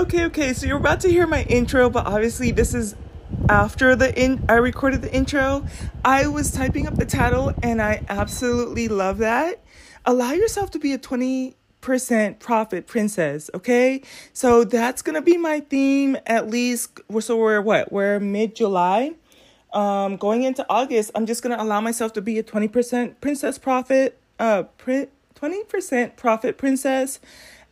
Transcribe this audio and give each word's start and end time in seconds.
Okay, 0.00 0.24
okay. 0.24 0.54
So 0.54 0.66
you're 0.66 0.78
about 0.78 1.00
to 1.00 1.10
hear 1.10 1.26
my 1.26 1.42
intro, 1.42 1.90
but 1.90 2.06
obviously 2.06 2.52
this 2.52 2.72
is 2.72 2.96
after 3.50 3.94
the 3.94 4.18
in 4.18 4.42
I 4.48 4.54
recorded 4.54 5.02
the 5.02 5.14
intro. 5.14 5.66
I 6.02 6.26
was 6.26 6.50
typing 6.50 6.86
up 6.86 6.94
the 6.96 7.04
title 7.04 7.52
and 7.62 7.82
I 7.82 8.02
absolutely 8.08 8.88
love 8.88 9.18
that. 9.18 9.62
Allow 10.06 10.32
yourself 10.32 10.70
to 10.70 10.78
be 10.78 10.94
a 10.94 10.98
20% 10.98 12.38
profit 12.38 12.86
princess, 12.86 13.50
okay? 13.52 14.00
So 14.32 14.64
that's 14.64 15.02
going 15.02 15.16
to 15.16 15.22
be 15.22 15.36
my 15.36 15.60
theme 15.60 16.16
at 16.24 16.48
least 16.48 16.98
so 17.20 17.36
we're 17.36 17.60
what? 17.60 17.92
We're 17.92 18.18
mid-July. 18.20 19.12
Um 19.74 20.16
going 20.16 20.44
into 20.44 20.64
August, 20.70 21.10
I'm 21.14 21.26
just 21.26 21.42
going 21.42 21.54
to 21.54 21.62
allow 21.62 21.82
myself 21.82 22.14
to 22.14 22.22
be 22.22 22.38
a 22.38 22.42
20% 22.42 23.20
princess 23.20 23.58
profit 23.58 24.18
uh 24.38 24.62
20% 24.78 26.16
profit 26.16 26.56
princess 26.56 27.20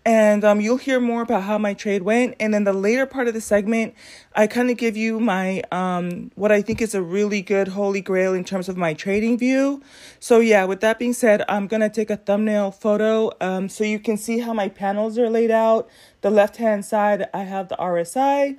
and 0.09 0.43
um, 0.43 0.59
you'll 0.59 0.79
hear 0.79 1.01
more 1.01 1.21
about 1.21 1.43
how 1.43 1.59
my 1.59 1.75
trade 1.75 2.01
went. 2.01 2.35
And 2.41 2.55
then 2.55 2.65
the 2.65 2.73
later 2.73 3.05
part 3.05 3.29
of 3.29 3.35
the 3.35 3.43
segment, 3.43 3.93
I 4.35 4.47
kind 4.47 4.71
of 4.71 4.79
give 4.79 4.97
you 4.97 5.21
my 5.21 5.63
um, 5.71 6.31
what 6.35 6.51
I 6.51 6.63
think 6.63 6.81
is 6.81 6.95
a 6.95 7.03
really 7.03 7.43
good 7.43 7.69
holy 7.69 8.01
grail 8.01 8.33
in 8.33 8.43
terms 8.43 8.71
of 8.71 8.79
my 8.79 8.95
trading 8.95 9.37
view. 9.37 9.83
So 10.19 10.41
yeah, 10.41 10.65
with 10.65 10.81
that 10.81 10.99
being 10.99 11.13
said, 11.13 11.45
I'm 11.47 11.67
gonna 11.67 11.91
take 11.91 12.09
a 12.09 12.17
thumbnail 12.17 12.71
photo 12.71 13.33
um, 13.43 13.69
so 13.69 13.85
you 13.85 13.99
can 13.99 14.17
see 14.17 14.39
how 14.39 14.55
my 14.55 14.71
panels 14.71 15.19
are 15.19 15.29
laid 15.29 15.51
out. 15.51 15.91
The 16.23 16.31
left 16.31 16.57
hand 16.57 16.87
side, 16.87 17.29
I 17.35 17.43
have 17.43 17.69
the 17.69 17.77
RSI. 17.77 18.57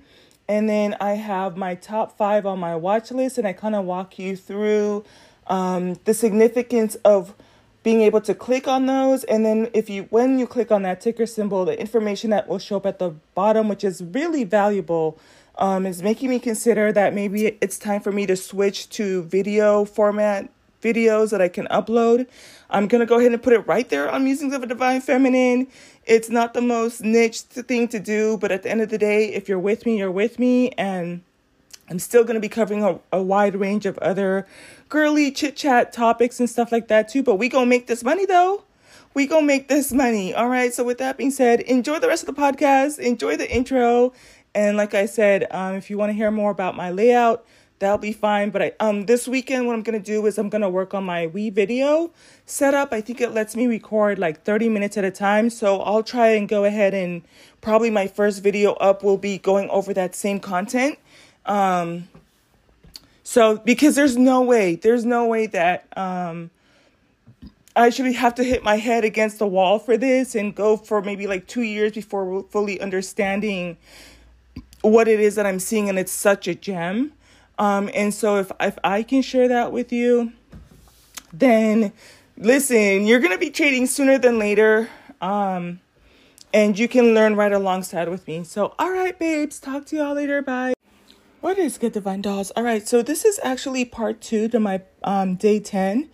And 0.47 0.69
then 0.69 0.97
I 1.01 1.13
have 1.13 1.57
my 1.57 1.73
top 1.73 2.15
five 2.15 2.45
on 2.45 2.59
my 2.59 2.75
watch 2.75 3.09
list, 3.09 3.39
and 3.39 3.47
I 3.47 3.53
kind 3.53 3.73
of 3.73 3.85
walk 3.85 4.19
you 4.19 4.35
through 4.35 5.03
um, 5.47 5.95
the 6.05 6.13
significance 6.13 6.93
of 7.05 7.33
being 7.83 8.01
able 8.01 8.21
to 8.21 8.33
click 8.33 8.67
on 8.67 8.85
those 8.85 9.23
and 9.25 9.45
then 9.45 9.69
if 9.73 9.89
you 9.89 10.03
when 10.09 10.37
you 10.37 10.45
click 10.45 10.71
on 10.71 10.81
that 10.81 10.99
ticker 10.99 11.25
symbol 11.25 11.65
the 11.65 11.79
information 11.79 12.29
that 12.29 12.47
will 12.47 12.59
show 12.59 12.77
up 12.77 12.85
at 12.85 12.99
the 12.99 13.09
bottom 13.35 13.69
which 13.69 13.83
is 13.83 14.03
really 14.03 14.43
valuable 14.43 15.17
um, 15.57 15.85
is 15.85 16.01
making 16.01 16.29
me 16.29 16.39
consider 16.39 16.91
that 16.91 17.13
maybe 17.13 17.57
it's 17.61 17.77
time 17.77 18.01
for 18.01 18.11
me 18.11 18.25
to 18.25 18.35
switch 18.35 18.89
to 18.89 19.23
video 19.23 19.85
format 19.85 20.49
videos 20.81 21.31
that 21.31 21.41
I 21.41 21.49
can 21.49 21.67
upload. 21.67 22.27
I'm 22.69 22.87
going 22.87 22.99
to 22.99 23.05
go 23.05 23.19
ahead 23.19 23.31
and 23.31 23.41
put 23.41 23.53
it 23.53 23.67
right 23.67 23.87
there 23.89 24.09
on 24.09 24.23
Musings 24.23 24.53
of 24.53 24.63
a 24.63 24.67
Divine 24.67 25.01
Feminine. 25.01 25.67
It's 26.05 26.29
not 26.29 26.53
the 26.53 26.61
most 26.61 27.01
niche 27.01 27.41
thing 27.41 27.87
to 27.89 27.99
do, 27.99 28.37
but 28.37 28.51
at 28.51 28.63
the 28.63 28.71
end 28.71 28.81
of 28.81 28.89
the 28.89 28.97
day, 28.97 29.33
if 29.33 29.49
you're 29.49 29.59
with 29.59 29.85
me, 29.85 29.97
you're 29.97 30.11
with 30.11 30.39
me. 30.39 30.69
And 30.71 31.21
I'm 31.89 31.99
still 31.99 32.23
going 32.23 32.35
to 32.35 32.39
be 32.39 32.49
covering 32.49 32.83
a, 32.83 32.99
a 33.11 33.21
wide 33.21 33.55
range 33.55 33.85
of 33.85 33.97
other 33.99 34.47
girly 34.89 35.31
chit 35.31 35.55
chat 35.55 35.93
topics 35.93 36.39
and 36.39 36.49
stuff 36.49 36.71
like 36.71 36.87
that 36.89 37.07
too. 37.07 37.23
But 37.23 37.35
we 37.35 37.49
to 37.61 37.65
make 37.65 37.87
this 37.87 38.03
money 38.03 38.25
though. 38.25 38.63
We 39.13 39.27
to 39.39 39.45
make 39.45 39.67
this 39.67 39.91
money. 39.91 40.33
All 40.35 40.49
right. 40.49 40.73
So, 40.73 40.83
with 40.83 40.99
that 40.99 41.17
being 41.17 41.31
said, 41.31 41.61
enjoy 41.61 41.99
the 41.99 42.07
rest 42.07 42.27
of 42.27 42.35
the 42.35 42.39
podcast. 42.39 42.99
Enjoy 42.99 43.37
the 43.37 43.49
intro. 43.49 44.13
And 44.53 44.77
like 44.77 44.93
I 44.93 45.05
said, 45.05 45.47
um, 45.51 45.75
if 45.75 45.89
you 45.89 45.97
want 45.97 46.09
to 46.09 46.13
hear 46.13 46.31
more 46.31 46.51
about 46.51 46.75
my 46.75 46.89
layout, 46.89 47.45
that'll 47.79 47.97
be 47.97 48.11
fine. 48.11 48.49
But 48.49 48.61
I, 48.61 48.71
um, 48.79 49.05
this 49.05 49.27
weekend, 49.27 49.67
what 49.67 49.73
I'm 49.73 49.83
to 49.99 50.05
do 50.05 50.25
is 50.25 50.37
I'm 50.37 50.49
to 50.61 50.69
work 50.69 50.93
on 50.93 51.03
my 51.03 51.27
Wii 51.27 51.53
WeVideo 51.53 52.11
setup. 52.45 52.93
I 52.93 53.01
think 53.01 53.21
it 53.21 53.31
lets 53.31 53.55
me 53.55 53.67
record 53.67 54.19
like 54.19 54.43
30 54.43 54.69
minutes 54.69 54.97
at 54.97 55.03
a 55.03 55.11
time. 55.11 55.49
So 55.49 55.81
I'll 55.81 56.03
try 56.03 56.29
and 56.29 56.47
go 56.47 56.65
ahead 56.65 56.93
and 56.93 57.23
probably 57.61 57.89
my 57.89 58.07
first 58.07 58.43
video 58.43 58.73
up 58.73 59.03
will 59.03 59.17
be 59.17 59.37
going 59.37 59.69
over 59.69 59.93
that 59.93 60.15
same 60.15 60.39
content 60.39 60.97
um, 61.45 62.07
so 63.29 63.57
because 63.57 63.93
there's 63.93 64.17
no 64.17 64.41
way, 64.41 64.73
there's 64.73 65.05
no 65.05 65.27
way 65.27 65.45
that 65.45 65.85
um, 65.95 66.49
I 67.75 67.91
should 67.91 68.07
have 68.07 68.33
to 68.33 68.43
hit 68.43 68.63
my 68.63 68.77
head 68.77 69.05
against 69.05 69.37
the 69.37 69.45
wall 69.45 69.77
for 69.77 69.97
this 69.97 70.33
and 70.33 70.55
go 70.55 70.75
for 70.75 71.03
maybe 71.03 71.27
like 71.27 71.45
two 71.45 71.61
years 71.61 71.91
before 71.91 72.41
fully 72.49 72.81
understanding 72.81 73.77
what 74.81 75.07
it 75.07 75.19
is 75.19 75.35
that 75.35 75.45
I'm 75.45 75.59
seeing, 75.59 75.89
and 75.89 75.99
it's 75.99 76.11
such 76.11 76.47
a 76.47 76.55
gem. 76.55 77.11
Um, 77.59 77.91
and 77.93 78.15
so 78.15 78.37
if 78.37 78.51
if 78.59 78.79
I 78.83 79.03
can 79.03 79.21
share 79.21 79.47
that 79.47 79.71
with 79.71 79.93
you, 79.93 80.33
then 81.31 81.93
listen, 82.35 83.05
you're 83.05 83.19
gonna 83.19 83.37
be 83.37 83.51
trading 83.51 83.85
sooner 83.85 84.17
than 84.17 84.39
later. 84.39 84.89
Um, 85.21 85.81
and 86.51 86.79
you 86.79 86.87
can 86.87 87.13
learn 87.13 87.35
right 87.35 87.53
alongside 87.53 88.09
with 88.09 88.27
me. 88.27 88.43
So, 88.43 88.73
all 88.79 88.89
right, 88.89 89.19
babes, 89.19 89.59
talk 89.59 89.85
to 89.85 89.97
y'all 89.97 90.15
later. 90.15 90.41
Bye. 90.41 90.73
What 91.41 91.57
is 91.57 91.77
good, 91.77 91.93
Divine 91.93 92.21
Dolls? 92.21 92.51
All 92.57 92.63
right, 92.63 92.85
so 92.85 93.01
this 93.01 93.23
is 93.23 93.39
actually 93.41 93.85
part 93.85 94.19
two 94.19 94.49
to 94.49 94.59
my 94.59 94.81
um, 95.05 95.35
day 95.35 95.61
10. 95.61 96.09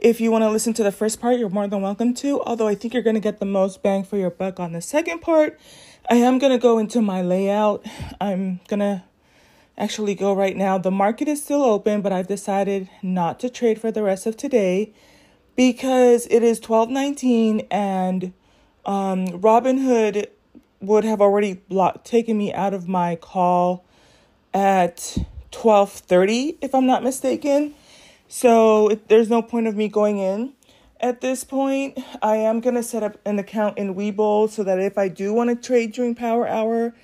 If 0.00 0.20
you 0.20 0.32
want 0.32 0.42
to 0.42 0.50
listen 0.50 0.74
to 0.74 0.82
the 0.82 0.90
first 0.90 1.20
part, 1.20 1.38
you're 1.38 1.48
more 1.48 1.68
than 1.68 1.80
welcome 1.80 2.12
to, 2.14 2.42
although 2.42 2.66
I 2.66 2.74
think 2.74 2.92
you're 2.92 3.04
going 3.04 3.14
to 3.14 3.20
get 3.20 3.38
the 3.38 3.46
most 3.46 3.84
bang 3.84 4.02
for 4.02 4.16
your 4.16 4.30
buck 4.30 4.58
on 4.58 4.72
the 4.72 4.80
second 4.80 5.20
part. 5.20 5.60
I 6.10 6.16
am 6.16 6.40
going 6.40 6.50
to 6.50 6.58
go 6.58 6.78
into 6.78 7.00
my 7.00 7.22
layout. 7.22 7.86
I'm 8.20 8.58
going 8.66 8.80
to 8.80 9.04
actually 9.78 10.16
go 10.16 10.32
right 10.32 10.56
now. 10.56 10.76
The 10.76 10.90
market 10.90 11.28
is 11.28 11.40
still 11.40 11.62
open, 11.62 12.02
but 12.02 12.12
I've 12.12 12.26
decided 12.26 12.90
not 13.00 13.38
to 13.40 13.48
trade 13.48 13.80
for 13.80 13.92
the 13.92 14.02
rest 14.02 14.26
of 14.26 14.36
today 14.36 14.92
because 15.54 16.26
it 16.32 16.42
is 16.42 16.58
1219 16.58 17.68
and 17.70 18.32
um, 18.84 19.28
Robinhood 19.28 20.26
would 20.80 21.04
have 21.04 21.20
already 21.20 21.54
blocked, 21.54 22.04
taken 22.04 22.36
me 22.36 22.52
out 22.52 22.74
of 22.74 22.88
my 22.88 23.14
call 23.14 23.84
at 24.54 25.18
12:30 25.52 26.56
if 26.62 26.74
I'm 26.74 26.86
not 26.86 27.02
mistaken. 27.02 27.74
So 28.28 29.00
there's 29.08 29.28
no 29.28 29.42
point 29.42 29.66
of 29.66 29.76
me 29.76 29.88
going 29.88 30.18
in 30.18 30.54
at 31.00 31.20
this 31.20 31.44
point. 31.44 31.98
I 32.22 32.36
am 32.36 32.60
going 32.60 32.76
to 32.76 32.82
set 32.82 33.02
up 33.02 33.18
an 33.26 33.38
account 33.38 33.76
in 33.76 33.94
Webull 33.94 34.48
so 34.48 34.62
that 34.64 34.78
if 34.78 34.96
I 34.96 35.08
do 35.08 35.34
want 35.34 35.50
to 35.50 35.56
trade 35.56 35.92
during 35.92 36.14
power 36.14 36.48
hour, 36.48 36.94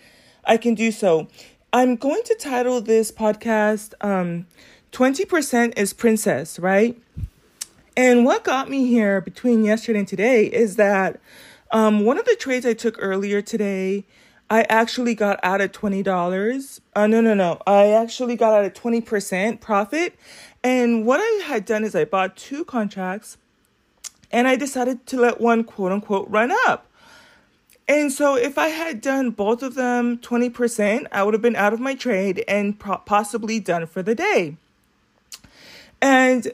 I 0.44 0.56
can 0.56 0.74
do 0.74 0.90
so. 0.90 1.28
I'm 1.72 1.96
going 1.96 2.22
to 2.24 2.34
title 2.36 2.80
this 2.80 3.12
podcast 3.12 3.94
um 4.00 4.46
20% 4.92 5.78
is 5.78 5.92
princess, 5.92 6.58
right? 6.58 7.00
And 7.96 8.24
what 8.24 8.44
got 8.44 8.68
me 8.68 8.86
here 8.86 9.20
between 9.20 9.64
yesterday 9.64 10.00
and 10.00 10.08
today 10.08 10.46
is 10.46 10.76
that 10.76 11.20
um, 11.70 12.04
one 12.04 12.18
of 12.18 12.24
the 12.24 12.34
trades 12.34 12.66
I 12.66 12.74
took 12.74 12.96
earlier 12.98 13.40
today 13.40 14.04
I 14.50 14.62
actually 14.68 15.14
got 15.14 15.38
out 15.44 15.60
at 15.60 15.72
$20. 15.72 16.80
Uh, 16.96 17.06
no, 17.06 17.20
no, 17.20 17.34
no. 17.34 17.62
I 17.68 17.86
actually 17.90 18.34
got 18.34 18.52
out 18.52 18.64
at 18.64 18.74
20% 18.74 19.60
profit. 19.60 20.18
And 20.64 21.06
what 21.06 21.20
I 21.20 21.44
had 21.44 21.64
done 21.64 21.84
is 21.84 21.94
I 21.94 22.04
bought 22.04 22.36
two 22.36 22.64
contracts 22.64 23.38
and 24.32 24.48
I 24.48 24.56
decided 24.56 25.06
to 25.06 25.20
let 25.20 25.40
one 25.40 25.62
quote 25.62 25.92
unquote 25.92 26.28
run 26.28 26.52
up. 26.66 26.86
And 27.88 28.12
so 28.12 28.36
if 28.36 28.58
I 28.58 28.68
had 28.68 29.00
done 29.00 29.30
both 29.30 29.62
of 29.62 29.74
them 29.74 30.18
20%, 30.18 31.06
I 31.10 31.22
would 31.22 31.34
have 31.34 31.42
been 31.42 31.56
out 31.56 31.72
of 31.72 31.80
my 31.80 31.94
trade 31.94 32.44
and 32.46 32.78
pro- 32.78 32.98
possibly 32.98 33.58
done 33.58 33.86
for 33.86 34.02
the 34.02 34.14
day. 34.14 34.56
And 36.02 36.52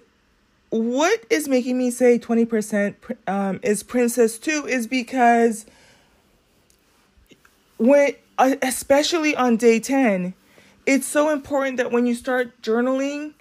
what 0.70 1.24
is 1.30 1.48
making 1.48 1.78
me 1.78 1.90
say 1.90 2.18
20% 2.18 2.94
um, 3.26 3.60
is 3.62 3.82
Princess 3.82 4.38
2 4.38 4.66
is 4.66 4.86
because 4.86 5.66
when 7.78 8.14
uh, 8.38 8.54
especially 8.62 9.34
on 9.36 9.56
day 9.56 9.80
10 9.80 10.34
it's 10.84 11.06
so 11.06 11.30
important 11.30 11.78
that 11.78 11.90
when 11.90 12.06
you 12.06 12.14
start 12.14 12.60
journaling 12.62 13.34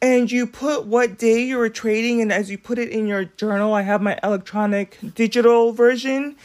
and 0.00 0.30
you 0.30 0.46
put 0.46 0.86
what 0.86 1.18
day 1.18 1.42
you 1.42 1.56
were 1.56 1.68
trading 1.68 2.20
and 2.20 2.32
as 2.32 2.50
you 2.50 2.58
put 2.58 2.78
it 2.78 2.88
in 2.90 3.06
your 3.06 3.24
journal 3.24 3.74
i 3.74 3.82
have 3.82 4.00
my 4.00 4.18
electronic 4.22 4.98
digital 5.14 5.72
version 5.72 6.36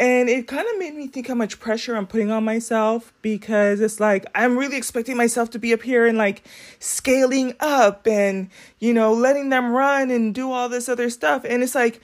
and 0.00 0.28
it 0.28 0.48
kind 0.48 0.66
of 0.66 0.78
made 0.78 0.94
me 0.94 1.06
think 1.06 1.28
how 1.28 1.34
much 1.34 1.60
pressure 1.60 1.96
i'm 1.96 2.06
putting 2.06 2.30
on 2.30 2.44
myself 2.44 3.12
because 3.22 3.80
it's 3.80 4.00
like 4.00 4.24
i'm 4.34 4.56
really 4.56 4.76
expecting 4.76 5.16
myself 5.16 5.50
to 5.50 5.58
be 5.58 5.72
up 5.72 5.82
here 5.82 6.06
and 6.06 6.18
like 6.18 6.44
scaling 6.78 7.54
up 7.60 8.06
and 8.06 8.48
you 8.78 8.92
know 8.92 9.12
letting 9.12 9.48
them 9.48 9.72
run 9.72 10.10
and 10.10 10.34
do 10.34 10.50
all 10.50 10.68
this 10.68 10.88
other 10.88 11.10
stuff. 11.10 11.44
And 11.44 11.62
it's 11.62 11.74
like 11.74 12.00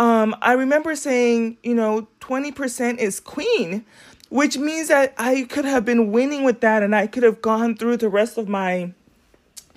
um, 0.00 0.34
I 0.40 0.54
remember 0.54 0.96
saying, 0.96 1.58
you 1.62 1.74
know, 1.74 2.08
20% 2.20 2.96
is 2.96 3.20
queen, 3.20 3.84
which 4.30 4.56
means 4.56 4.88
that 4.88 5.12
I 5.18 5.42
could 5.42 5.66
have 5.66 5.84
been 5.84 6.10
winning 6.10 6.42
with 6.42 6.62
that 6.62 6.82
and 6.82 6.96
I 6.96 7.06
could 7.06 7.22
have 7.22 7.42
gone 7.42 7.76
through 7.76 7.98
the 7.98 8.08
rest 8.08 8.38
of 8.38 8.48
my 8.48 8.94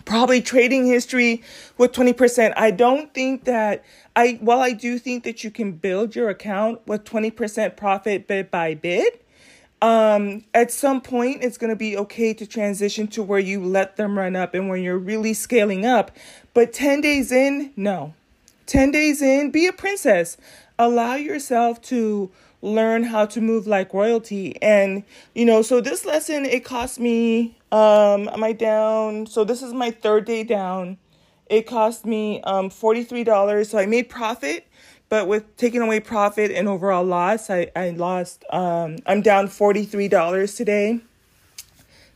probably 0.05 0.41
trading 0.41 0.85
history 0.85 1.43
with 1.77 1.91
20%. 1.91 2.53
I 2.55 2.71
don't 2.71 3.13
think 3.13 3.43
that 3.43 3.83
I, 4.15 4.37
while 4.39 4.61
I 4.61 4.71
do 4.71 4.97
think 4.97 5.25
that 5.25 5.43
you 5.43 5.51
can 5.51 5.73
build 5.73 6.15
your 6.15 6.29
account 6.29 6.79
with 6.87 7.03
20% 7.03 7.75
profit 7.75 8.25
bit 8.25 8.49
by 8.49 8.75
bit, 8.75 9.25
um, 9.81 10.45
at 10.53 10.71
some 10.71 11.01
point 11.01 11.43
it's 11.43 11.57
going 11.57 11.69
to 11.69 11.75
be 11.75 11.97
okay 11.97 12.33
to 12.33 12.47
transition 12.47 13.07
to 13.07 13.21
where 13.21 13.39
you 13.39 13.61
let 13.61 13.97
them 13.97 14.17
run 14.17 14.37
up 14.37 14.53
and 14.53 14.69
when 14.69 14.83
you're 14.83 14.97
really 14.97 15.33
scaling 15.33 15.85
up. 15.85 16.11
But 16.53 16.71
10 16.71 17.01
days 17.01 17.29
in, 17.33 17.73
no. 17.75 18.13
10 18.65 18.91
days 18.91 19.21
in, 19.21 19.51
be 19.51 19.67
a 19.67 19.73
princess. 19.73 20.37
Allow 20.79 21.15
yourself 21.15 21.81
to 21.83 22.31
learn 22.61 23.03
how 23.03 23.25
to 23.25 23.41
move 23.41 23.67
like 23.67 23.93
royalty. 23.93 24.61
And, 24.61 25.03
you 25.35 25.45
know, 25.45 25.61
so 25.61 25.81
this 25.81 26.05
lesson, 26.05 26.45
it 26.45 26.63
cost 26.63 26.99
me, 26.99 27.57
um, 27.71 28.29
am 28.29 28.43
I 28.43 28.53
down? 28.53 29.25
So 29.27 29.43
this 29.43 29.61
is 29.61 29.73
my 29.73 29.91
third 29.91 30.25
day 30.25 30.43
down. 30.43 30.97
It 31.47 31.67
cost 31.67 32.05
me 32.05 32.41
um, 32.41 32.69
$43. 32.69 33.65
So 33.69 33.77
I 33.77 33.85
made 33.85 34.09
profit, 34.09 34.65
but 35.09 35.27
with 35.27 35.55
taking 35.57 35.81
away 35.81 35.99
profit 35.99 36.51
and 36.51 36.67
overall 36.67 37.03
loss, 37.03 37.49
I, 37.49 37.69
I 37.75 37.89
lost, 37.89 38.45
um, 38.49 38.97
I'm 39.05 39.21
down 39.21 39.47
$43 39.47 40.55
today. 40.55 41.01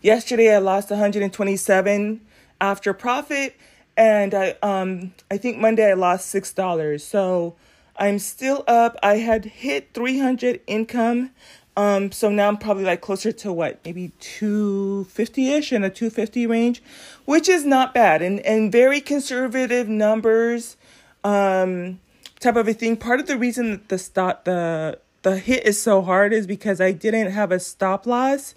Yesterday, 0.01 0.55
I 0.55 0.59
lost 0.59 0.89
127 0.89 2.21
after 2.61 2.93
profit. 2.93 3.55
And 3.97 4.33
I, 4.33 4.55
um, 4.61 5.13
I 5.29 5.37
think 5.37 5.57
Monday 5.57 5.89
I 5.89 5.93
lost 5.93 6.33
$6. 6.33 7.01
So 7.01 7.55
I'm 7.97 8.19
still 8.19 8.63
up. 8.67 8.95
I 9.01 9.17
had 9.17 9.45
hit 9.45 9.89
300 9.93 10.61
income. 10.67 11.31
Um, 11.75 12.11
so 12.11 12.29
now 12.29 12.47
I'm 12.47 12.57
probably 12.57 12.83
like 12.83 13.01
closer 13.01 13.31
to 13.31 13.53
what, 13.53 13.79
maybe 13.85 14.11
250 14.19 15.49
ish 15.53 15.71
in 15.71 15.83
a 15.83 15.91
250 15.91 16.47
range, 16.47 16.81
which 17.25 17.47
is 17.47 17.65
not 17.65 17.93
bad 17.93 18.23
and, 18.23 18.39
and 18.39 18.71
very 18.71 18.99
conservative 18.99 19.87
numbers, 19.87 20.75
um, 21.23 21.99
type 22.39 22.55
of 22.55 22.67
a 22.67 22.73
thing. 22.73 22.97
Part 22.97 23.19
of 23.19 23.27
the 23.27 23.37
reason 23.37 23.69
that 23.69 23.89
the 23.89 23.99
stop, 23.99 24.45
the, 24.45 24.97
the 25.21 25.37
hit 25.37 25.67
is 25.67 25.79
so 25.79 26.01
hard 26.01 26.33
is 26.33 26.47
because 26.47 26.81
I 26.81 26.93
didn't 26.93 27.31
have 27.31 27.51
a 27.51 27.59
stop 27.59 28.07
loss. 28.07 28.55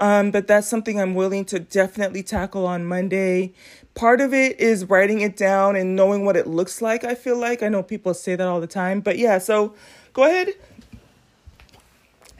Um, 0.00 0.30
but 0.30 0.46
that's 0.46 0.66
something 0.66 1.00
I'm 1.00 1.14
willing 1.14 1.44
to 1.46 1.60
definitely 1.60 2.22
tackle 2.22 2.66
on 2.66 2.84
Monday. 2.84 3.52
Part 3.94 4.20
of 4.20 4.34
it 4.34 4.58
is 4.58 4.86
writing 4.86 5.20
it 5.20 5.36
down 5.36 5.76
and 5.76 5.94
knowing 5.94 6.24
what 6.24 6.36
it 6.36 6.46
looks 6.46 6.82
like. 6.82 7.04
I 7.04 7.14
feel 7.14 7.38
like 7.38 7.62
I 7.62 7.68
know 7.68 7.82
people 7.82 8.12
say 8.12 8.34
that 8.34 8.46
all 8.46 8.60
the 8.60 8.66
time, 8.66 9.00
but 9.00 9.18
yeah. 9.18 9.38
So 9.38 9.74
go 10.12 10.24
ahead 10.24 10.48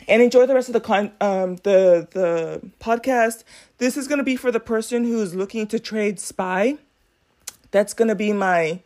and 0.08 0.20
enjoy 0.20 0.46
the 0.46 0.54
rest 0.54 0.68
of 0.68 0.72
the 0.72 0.80
con 0.80 1.12
um 1.20 1.56
the 1.62 2.08
the 2.10 2.70
podcast. 2.80 3.44
This 3.78 3.96
is 3.96 4.08
gonna 4.08 4.24
be 4.24 4.36
for 4.36 4.50
the 4.50 4.60
person 4.60 5.04
who's 5.04 5.34
looking 5.34 5.66
to 5.68 5.78
trade 5.78 6.18
spy. 6.18 6.78
That's 7.70 7.94
gonna 7.94 8.16
be 8.16 8.32
my 8.32 8.80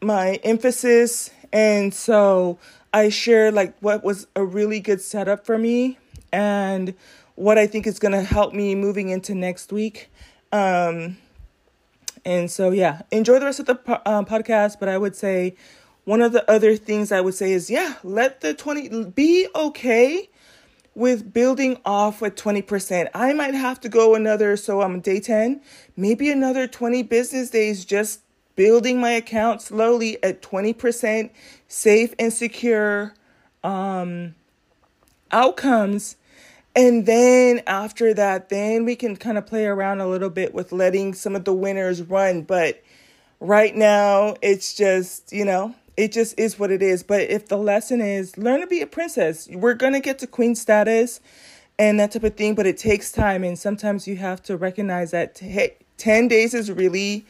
my 0.00 0.34
emphasis, 0.44 1.30
and 1.52 1.92
so 1.92 2.58
I 2.92 3.08
share 3.08 3.50
like 3.50 3.76
what 3.80 4.04
was 4.04 4.28
a 4.36 4.44
really 4.44 4.78
good 4.78 5.00
setup 5.00 5.44
for 5.44 5.58
me 5.58 5.98
and 6.32 6.94
what 7.40 7.56
I 7.56 7.66
think 7.66 7.86
is 7.86 7.98
going 7.98 8.12
to 8.12 8.22
help 8.22 8.52
me 8.52 8.74
moving 8.74 9.08
into 9.08 9.34
next 9.34 9.72
week. 9.72 10.10
Um, 10.52 11.16
and 12.22 12.50
so, 12.50 12.70
yeah, 12.70 13.00
enjoy 13.10 13.38
the 13.38 13.46
rest 13.46 13.60
of 13.60 13.66
the 13.66 13.76
po- 13.76 14.02
um, 14.04 14.26
podcast. 14.26 14.78
But 14.78 14.90
I 14.90 14.98
would 14.98 15.16
say 15.16 15.56
one 16.04 16.20
of 16.20 16.32
the 16.32 16.48
other 16.50 16.76
things 16.76 17.10
I 17.10 17.22
would 17.22 17.34
say 17.34 17.52
is, 17.52 17.70
yeah, 17.70 17.94
let 18.04 18.42
the 18.42 18.52
20 18.52 19.06
be 19.06 19.48
okay 19.54 20.28
with 20.94 21.32
building 21.32 21.78
off 21.86 22.20
with 22.20 22.34
20%. 22.34 23.08
I 23.14 23.32
might 23.32 23.54
have 23.54 23.80
to 23.80 23.88
go 23.88 24.14
another, 24.14 24.58
so 24.58 24.82
I'm 24.82 25.00
day 25.00 25.18
10, 25.18 25.62
maybe 25.96 26.30
another 26.30 26.66
20 26.66 27.04
business 27.04 27.48
days 27.48 27.86
just 27.86 28.20
building 28.54 29.00
my 29.00 29.12
account 29.12 29.62
slowly 29.62 30.22
at 30.22 30.42
20% 30.42 31.30
safe 31.68 32.14
and 32.18 32.32
secure 32.32 33.14
um, 33.64 34.34
outcomes 35.32 36.16
and 36.74 37.04
then 37.04 37.62
after 37.66 38.14
that, 38.14 38.48
then 38.48 38.84
we 38.84 38.94
can 38.94 39.16
kind 39.16 39.38
of 39.38 39.46
play 39.46 39.66
around 39.66 40.00
a 40.00 40.08
little 40.08 40.30
bit 40.30 40.54
with 40.54 40.72
letting 40.72 41.14
some 41.14 41.34
of 41.34 41.44
the 41.44 41.52
winners 41.52 42.02
run. 42.02 42.42
But 42.42 42.82
right 43.40 43.74
now, 43.74 44.36
it's 44.40 44.74
just, 44.74 45.32
you 45.32 45.44
know, 45.44 45.74
it 45.96 46.12
just 46.12 46.38
is 46.38 46.58
what 46.58 46.70
it 46.70 46.82
is. 46.82 47.02
But 47.02 47.22
if 47.22 47.48
the 47.48 47.56
lesson 47.56 48.00
is 48.00 48.38
learn 48.38 48.60
to 48.60 48.66
be 48.66 48.80
a 48.80 48.86
princess, 48.86 49.48
we're 49.50 49.74
going 49.74 49.94
to 49.94 50.00
get 50.00 50.20
to 50.20 50.26
queen 50.26 50.54
status 50.54 51.20
and 51.78 51.98
that 51.98 52.12
type 52.12 52.24
of 52.24 52.36
thing, 52.36 52.54
but 52.54 52.66
it 52.66 52.78
takes 52.78 53.10
time. 53.10 53.42
And 53.42 53.58
sometimes 53.58 54.06
you 54.06 54.16
have 54.16 54.42
to 54.44 54.56
recognize 54.56 55.10
that 55.10 55.38
hey, 55.38 55.76
10 55.96 56.28
days 56.28 56.54
is 56.54 56.70
really, 56.70 57.26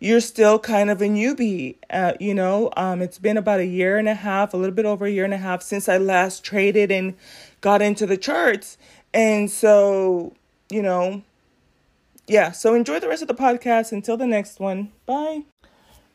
you're 0.00 0.20
still 0.20 0.58
kind 0.58 0.90
of 0.90 1.00
a 1.00 1.06
newbie. 1.06 1.76
Uh, 1.88 2.12
you 2.20 2.34
know, 2.34 2.70
um, 2.76 3.00
it's 3.00 3.18
been 3.18 3.36
about 3.36 3.60
a 3.60 3.66
year 3.66 3.96
and 3.96 4.08
a 4.08 4.14
half, 4.14 4.52
a 4.52 4.56
little 4.56 4.74
bit 4.74 4.84
over 4.84 5.06
a 5.06 5.10
year 5.10 5.24
and 5.24 5.32
a 5.32 5.38
half 5.38 5.62
since 5.62 5.88
I 5.88 5.98
last 5.98 6.44
traded 6.44 6.90
and 6.90 7.14
got 7.62 7.80
into 7.80 8.04
the 8.04 8.18
charts. 8.18 8.76
And 9.14 9.50
so, 9.50 10.34
you 10.70 10.82
know, 10.82 11.22
yeah, 12.28 12.52
so 12.52 12.74
enjoy 12.74 13.00
the 13.00 13.08
rest 13.08 13.22
of 13.22 13.28
the 13.28 13.34
podcast. 13.34 13.92
Until 13.92 14.18
the 14.18 14.26
next 14.26 14.60
one. 14.60 14.92
Bye. 15.06 15.44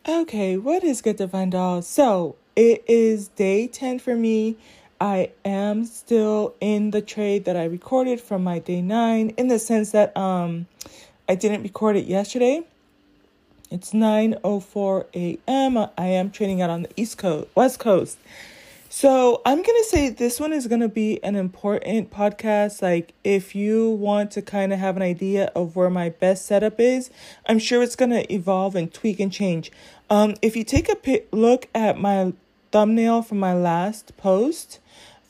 Okay, 0.08 0.58
what 0.58 0.84
is 0.84 1.02
good, 1.02 1.16
Divine 1.16 1.50
Dolls? 1.50 1.88
So 1.88 2.36
it 2.56 2.84
is 2.88 3.30
day 3.30 3.68
10 3.68 4.00
for 4.00 4.16
me. 4.16 4.56
I 5.00 5.32
am 5.46 5.86
still 5.86 6.56
in 6.60 6.92
the 6.92 7.02
trade 7.02 7.46
that 7.46 7.56
I 7.56 7.66
recorded 7.66 8.20
from 8.20 8.44
my 8.44 8.60
day 8.60 8.82
nine 8.82 9.30
in 9.32 9.48
the 9.48 9.60
sense 9.60 9.92
that 9.92 10.16
um 10.18 10.66
I 11.30 11.36
didn't 11.36 11.64
record 11.64 11.98
it 11.98 12.06
yesterday. 12.06 12.64
It's 13.70 13.92
9:04 13.92 15.06
a.m. 15.14 15.78
I 15.78 16.08
am 16.08 16.32
trading 16.32 16.62
out 16.62 16.70
on 16.70 16.84
the 16.84 16.90
East 16.96 17.18
Coast, 17.18 17.50
West 17.54 17.80
Coast. 17.80 18.18
So 19.00 19.44
I'm 19.46 19.62
going 19.62 19.84
to 19.84 19.88
say 19.88 20.10
this 20.10 20.40
one 20.40 20.52
is 20.52 20.66
going 20.66 20.82
to 20.82 20.90
be 20.90 21.24
an 21.24 21.36
important 21.36 22.10
podcast. 22.10 22.82
Like, 22.82 23.14
if 23.24 23.54
you 23.54 23.92
want 23.92 24.32
to 24.32 24.42
kind 24.42 24.74
of 24.74 24.80
have 24.80 24.96
an 24.96 25.04
idea 25.04 25.52
of 25.56 25.76
where 25.76 25.92
my 25.92 26.10
best 26.10 26.48
setup 26.48 26.80
is, 26.80 27.12
I'm 27.46 27.60
sure 27.60 27.84
it's 27.84 27.96
going 27.96 28.10
to 28.10 28.34
evolve 28.34 28.76
and 28.76 28.92
tweak 28.92 29.20
and 29.20 29.32
change. 29.32 29.72
Um, 30.10 30.34
if 30.42 30.56
you 30.56 30.64
take 30.64 30.90
a 30.90 31.22
look 31.32 31.68
at 31.76 32.00
my 32.00 32.34
thumbnail 32.72 33.22
from 33.22 33.40
my 33.40 33.54
last 33.54 34.18
post 34.18 34.80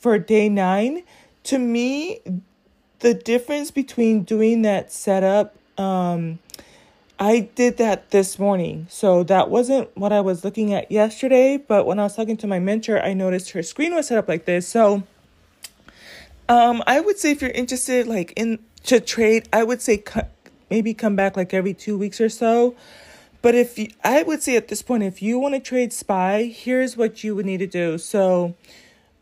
for 0.00 0.18
day 0.18 0.48
nine, 0.48 1.02
to 1.42 1.58
me, 1.58 2.20
the 3.00 3.12
difference 3.12 3.70
between 3.70 4.22
doing 4.22 4.62
that 4.62 4.90
setup, 4.90 5.54
um, 5.76 6.38
I 7.18 7.40
did 7.40 7.78
that 7.78 8.10
this 8.10 8.38
morning. 8.38 8.86
So 8.90 9.24
that 9.24 9.50
wasn't 9.50 9.94
what 9.96 10.12
I 10.12 10.20
was 10.20 10.44
looking 10.44 10.72
at 10.72 10.90
yesterday, 10.90 11.56
but 11.56 11.84
when 11.84 11.98
I 11.98 12.04
was 12.04 12.14
talking 12.14 12.36
to 12.38 12.46
my 12.46 12.60
mentor, 12.60 13.00
I 13.00 13.12
noticed 13.12 13.50
her 13.50 13.62
screen 13.62 13.94
was 13.94 14.06
set 14.06 14.18
up 14.18 14.28
like 14.28 14.44
this. 14.44 14.68
So 14.68 15.02
um 16.48 16.82
I 16.86 17.00
would 17.00 17.18
say 17.18 17.32
if 17.32 17.42
you're 17.42 17.50
interested 17.50 18.06
like 18.06 18.32
in 18.36 18.60
to 18.84 19.00
trade, 19.00 19.48
I 19.52 19.64
would 19.64 19.82
say 19.82 20.02
maybe 20.70 20.94
come 20.94 21.16
back 21.16 21.36
like 21.36 21.52
every 21.52 21.74
2 21.74 21.98
weeks 21.98 22.20
or 22.20 22.28
so. 22.28 22.76
But 23.40 23.54
if 23.54 23.78
you, 23.78 23.88
I 24.02 24.22
would 24.22 24.42
say 24.42 24.56
at 24.56 24.68
this 24.68 24.82
point 24.82 25.02
if 25.02 25.20
you 25.22 25.38
want 25.38 25.54
to 25.54 25.60
trade 25.60 25.92
SPY, 25.92 26.44
here's 26.44 26.96
what 26.96 27.22
you 27.24 27.34
would 27.34 27.46
need 27.46 27.58
to 27.58 27.66
do. 27.66 27.98
So 27.98 28.54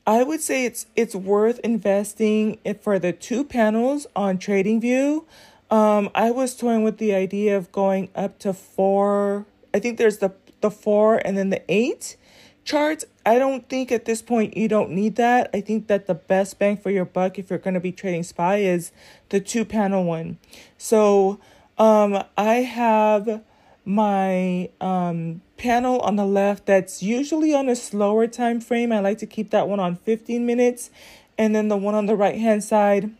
I 0.07 0.23
would 0.23 0.41
say 0.41 0.65
it's 0.67 0.87
it's 0.95 1.15
worth 1.15 1.59
investing 1.61 2.59
for 2.81 2.99
the 2.99 3.13
two 3.13 3.43
panels 3.43 4.07
on 4.15 4.39
TradingView. 4.39 5.25
Um, 5.71 6.11
I 6.15 6.31
was 6.31 6.55
toying 6.55 6.85
with 6.85 6.99
the 6.99 7.15
idea 7.15 7.57
of 7.57 7.73
going 7.73 8.11
up 8.15 8.39
to 8.41 8.53
four. 8.53 9.47
I 9.75 9.81
think 9.81 9.99
there's 9.99 10.19
the 10.19 10.33
the 10.61 10.71
four 10.71 11.17
and 11.25 11.37
then 11.37 11.51
the 11.51 11.63
eight 11.69 12.17
charts. 12.65 13.05
I 13.25 13.39
don't 13.39 13.69
think 13.69 13.91
at 13.91 14.05
this 14.05 14.23
point 14.23 14.57
you 14.57 14.69
don't 14.69 14.91
need 14.91 15.17
that. 15.17 15.51
I 15.53 15.61
think 15.61 15.87
that 15.89 16.07
the 16.07 16.15
best 16.15 16.59
bang 16.59 16.77
for 16.77 16.91
your 16.91 17.05
buck 17.05 17.39
if 17.39 17.51
you're 17.51 17.59
going 17.59 17.75
to 17.75 17.81
be 17.81 17.93
trading 17.93 18.23
SPY 18.23 18.59
is 18.59 18.93
the 19.29 19.41
two 19.41 19.65
panel 19.65 20.05
one. 20.05 20.39
So 20.79 21.41
um, 21.79 22.23
I 22.37 22.55
have 22.57 23.43
my 23.85 24.71
um, 24.81 25.43
panel 25.57 26.01
on 26.01 26.17
the 26.17 26.27
left 26.27 26.67
that's 26.67 27.03
usually 27.03 27.55
on 27.55 27.69
a 27.69 27.77
slower 27.77 28.27
time 28.27 28.61
frame. 28.61 28.93
I 28.93 29.01
like 29.01 29.19
to 29.19 29.27
keep 29.27 29.51
that 29.51 29.69
one 29.69 29.81
on 29.81 29.97
15 29.97 30.45
minutes. 30.45 30.91
And 31.39 31.55
then 31.55 31.69
the 31.69 31.77
one 31.77 31.95
on 31.95 32.07
the 32.07 32.17
right 32.17 32.39
hand 32.39 32.65
side, 32.65 33.11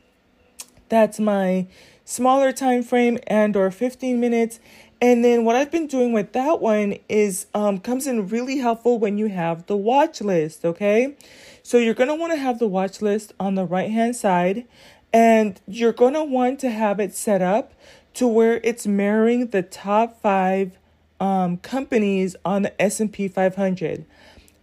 that's 0.89 1.21
my 1.21 1.67
smaller 2.07 2.53
time 2.53 2.83
frame 2.83 3.19
and 3.27 3.55
or 3.55 3.71
15 3.71 4.19
minutes 4.19 4.59
and 5.01 5.23
then 5.23 5.45
what 5.45 5.57
I've 5.57 5.71
been 5.71 5.87
doing 5.87 6.13
with 6.13 6.33
that 6.33 6.61
one 6.61 6.97
is 7.09 7.47
um, 7.53 7.79
comes 7.79 8.07
in 8.07 8.29
really 8.29 8.59
helpful 8.59 8.99
when 8.99 9.19
you 9.19 9.27
have 9.27 9.67
the 9.67 9.77
watch 9.77 10.23
list, 10.23 10.65
okay? 10.65 11.15
So 11.63 11.77
you're 11.77 11.95
going 11.95 12.09
to 12.09 12.15
want 12.15 12.33
to 12.33 12.39
have 12.39 12.59
the 12.59 12.67
watch 12.67 13.03
list 13.03 13.35
on 13.39 13.57
the 13.57 13.65
right 13.65 13.91
hand 13.91 14.17
side 14.17 14.65
and 15.13 15.61
you're 15.67 15.93
going 15.93 16.15
to 16.15 16.25
want 16.25 16.61
to 16.61 16.71
have 16.71 16.99
it 16.99 17.15
set 17.15 17.43
up 17.43 17.75
to 18.15 18.27
where 18.27 18.61
it's 18.65 18.87
mirroring 18.87 19.49
the 19.49 19.63
top 19.63 20.21
5 20.23 20.73
um, 21.21 21.59
companies 21.59 22.35
on 22.45 22.63
the 22.63 22.83
S&P 22.83 23.29
500. 23.29 24.07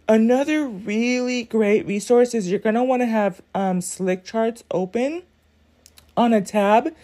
Another 0.08 0.66
really 0.66 1.44
great 1.44 1.86
resource 1.86 2.34
is 2.34 2.50
you're 2.50 2.58
going 2.58 2.74
to 2.74 2.82
want 2.82 3.02
to 3.02 3.06
have 3.06 3.40
um, 3.54 3.80
slick 3.80 4.24
charts 4.24 4.64
open 4.70 5.22
on 6.16 6.32
a 6.32 6.40
tab 6.40 6.94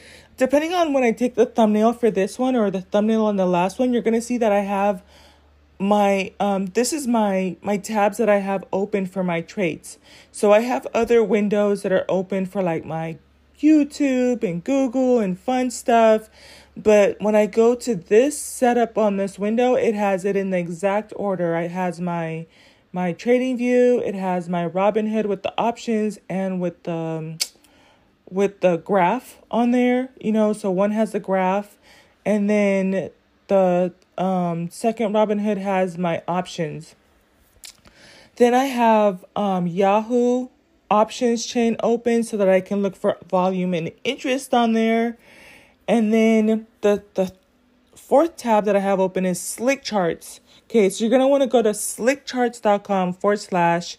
depending 0.41 0.73
on 0.73 0.95
when 0.95 1.05
I 1.05 1.13
take 1.13 1.35
the 1.35 1.45
thumbnail 1.45 1.93
for 1.93 2.11
this 2.11 2.39
one 2.39 2.57
or 2.57 2.71
the 2.71 2.81
thumbnail 2.81 3.27
on 3.27 3.37
the 3.37 3.45
last 3.45 3.79
one, 3.79 3.93
you're 3.93 4.01
going 4.01 4.15
to 4.15 4.23
see 4.23 4.39
that 4.39 4.51
I 4.51 4.61
have 4.61 5.03
my 5.79 6.33
um 6.41 6.67
this 6.67 6.93
is 6.93 7.07
my 7.07 7.57
my 7.63 7.79
tabs 7.79 8.19
that 8.19 8.29
I 8.29 8.39
have 8.39 8.65
open 8.73 9.05
for 9.05 9.23
my 9.23 9.43
trades. 9.43 9.99
So 10.33 10.51
I 10.51 10.61
have 10.61 10.87
other 10.95 11.23
windows 11.23 11.83
that 11.83 11.93
are 11.93 12.07
open 12.09 12.47
for 12.47 12.63
like 12.63 12.87
my 12.87 13.19
YouTube 13.59 14.43
and 14.43 14.65
Google 14.65 15.19
and 15.21 15.39
fun 15.39 15.71
stuff. 15.71 16.31
But 16.75 17.21
when 17.21 17.37
I 17.37 17.45
go 17.45 17.75
to 17.75 17.95
this 17.95 18.41
setup 18.41 18.97
on 18.97 19.19
this 19.19 19.39
window, 19.39 19.75
it 19.75 19.95
has 19.95 20.25
it 20.25 20.37
in 20.37 20.49
the 20.49 20.59
exact 20.59 21.13
order. 21.17 21.55
It 21.57 21.71
has 21.71 22.01
my 22.01 22.47
my 22.93 23.13
trading 23.13 23.59
view, 23.59 24.03
it 24.05 24.15
has 24.15 24.49
my 24.49 24.67
Robinhood 24.67 25.27
with 25.27 25.43
the 25.43 25.53
options 25.59 26.19
and 26.31 26.63
with 26.63 26.83
the 26.85 26.93
um, 26.93 27.39
with 28.31 28.61
the 28.61 28.79
graph 28.79 29.39
on 29.51 29.71
there, 29.71 30.11
you 30.21 30.33
know, 30.33 30.53
so 30.53 30.71
one 30.71 30.93
has 30.93 31.13
the 31.13 31.21
graph 31.21 31.77
and 32.25 32.49
then 32.49 33.11
the 33.49 33.93
um, 34.17 34.71
second 34.71 35.13
Robinhood 35.13 35.59
has 35.59 35.99
my 35.99 36.23
options. 36.29 36.95
Then 38.37 38.55
I 38.55 38.67
have 38.67 39.25
um, 39.35 39.67
Yahoo 39.67 40.49
options 40.91 41.47
chain 41.47 41.77
open 41.83 42.23
so 42.23 42.37
that 42.37 42.49
I 42.49 42.61
can 42.61 42.83
look 42.83 42.97
for 42.97 43.17
volume 43.29 43.75
and 43.75 43.93
interest 44.05 44.55
on 44.55 44.73
there. 44.73 45.19
And 45.87 46.13
then 46.13 46.67
the 46.81 47.03
the 47.15 47.33
fourth 47.95 48.37
tab 48.37 48.65
that 48.65 48.77
I 48.77 48.81
have 48.81 49.01
open 49.01 49.25
is 49.25 49.41
Slick 49.41 49.83
Charts. 49.83 50.41
Okay, 50.65 50.89
so 50.89 51.05
you're 51.05 51.11
gonna 51.11 51.29
want 51.29 51.43
to 51.43 51.49
go 51.49 51.63
to 51.63 51.71
slickcharts.com 51.71 53.15
forward 53.15 53.41
slash 53.41 53.99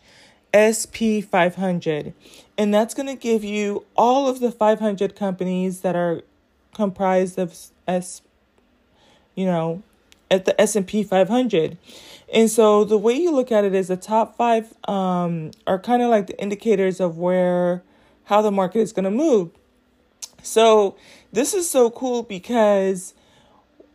SP500, 0.53 2.13
and 2.58 2.74
that's 2.74 2.93
gonna 2.93 3.15
give 3.15 3.43
you 3.43 3.86
all 3.96 4.27
of 4.27 4.39
the 4.39 4.51
500 4.51 5.15
companies 5.15 5.81
that 5.81 5.96
are 5.96 6.22
comprised 6.74 7.38
of 7.38 7.55
S, 7.88 8.22
you 9.36 9.46
know, 9.46 9.84
at 10.29 10.46
the 10.46 10.60
S&P 10.60 11.03
500. 11.03 11.77
And 12.34 12.50
so 12.50 12.86
the 12.86 12.98
way 12.98 13.13
you 13.13 13.31
look 13.31 13.51
at 13.51 13.65
it 13.65 13.75
is 13.75 13.89
the 13.89 13.98
top 13.98 14.38
five 14.38 14.74
um, 14.88 15.51
are 15.67 15.77
kind 15.77 16.01
of 16.01 16.10
like 16.10 16.27
the 16.27 16.41
indicators 16.41 17.00
of 17.01 17.17
where, 17.17 17.84
how 18.25 18.41
the 18.41 18.51
market 18.51 18.79
is 18.79 18.93
going 18.93 19.03
to 19.03 19.12
move. 19.12 19.51
So 20.41 20.96
this 21.34 21.53
is 21.53 21.70
so 21.70 21.89
cool 21.89 22.24
because 22.24 23.13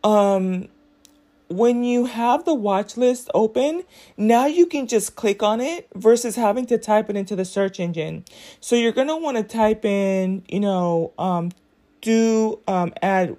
um, 0.03 0.67
when 1.49 1.83
you 1.83 2.05
have 2.05 2.45
the 2.45 2.53
watch 2.53 2.97
list 2.97 3.29
open, 3.33 3.83
now 4.17 4.45
you 4.45 4.65
can 4.65 4.87
just 4.87 5.15
click 5.15 5.41
on 5.41 5.61
it 5.61 5.87
versus 5.95 6.35
having 6.35 6.65
to 6.67 6.77
type 6.77 7.09
it 7.09 7.15
into 7.15 7.35
the 7.35 7.45
search 7.45 7.79
engine. 7.79 8.25
So 8.59 8.75
you're 8.75 8.91
going 8.91 9.07
to 9.07 9.15
want 9.15 9.37
to 9.37 9.43
type 9.43 9.85
in, 9.85 10.43
you 10.47 10.59
know, 10.59 11.13
um, 11.17 11.51
do 12.01 12.59
um, 12.67 12.93
add 13.01 13.37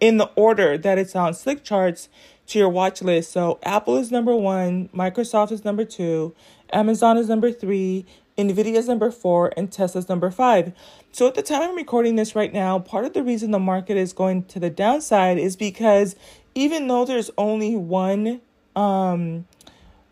in 0.00 0.16
the 0.16 0.30
order 0.36 0.78
that 0.78 0.98
it's 0.98 1.14
on 1.14 1.34
Slick 1.34 1.62
Charts 1.62 2.08
to 2.48 2.58
your 2.58 2.68
watch 2.68 3.02
list. 3.02 3.32
So 3.32 3.58
Apple 3.62 3.96
is 3.96 4.10
number 4.10 4.34
one, 4.34 4.88
Microsoft 4.88 5.52
is 5.52 5.64
number 5.64 5.84
two, 5.84 6.34
Amazon 6.72 7.16
is 7.16 7.28
number 7.28 7.52
three, 7.52 8.04
Nvidia 8.38 8.76
is 8.76 8.88
number 8.88 9.10
four, 9.10 9.52
and 9.56 9.70
Tesla's 9.70 10.08
number 10.08 10.30
five. 10.30 10.72
So 11.12 11.28
at 11.28 11.34
the 11.34 11.42
time 11.42 11.62
I'm 11.62 11.76
recording 11.76 12.16
this 12.16 12.34
right 12.34 12.52
now, 12.52 12.78
part 12.78 13.04
of 13.04 13.12
the 13.12 13.22
reason 13.22 13.50
the 13.50 13.58
market 13.58 13.96
is 13.96 14.12
going 14.12 14.44
to 14.44 14.58
the 14.58 14.70
downside 14.70 15.38
is 15.38 15.54
because 15.56 16.16
even 16.54 16.86
though 16.86 17.04
there's 17.04 17.30
only 17.38 17.76
one 17.76 18.40
um 18.74 19.46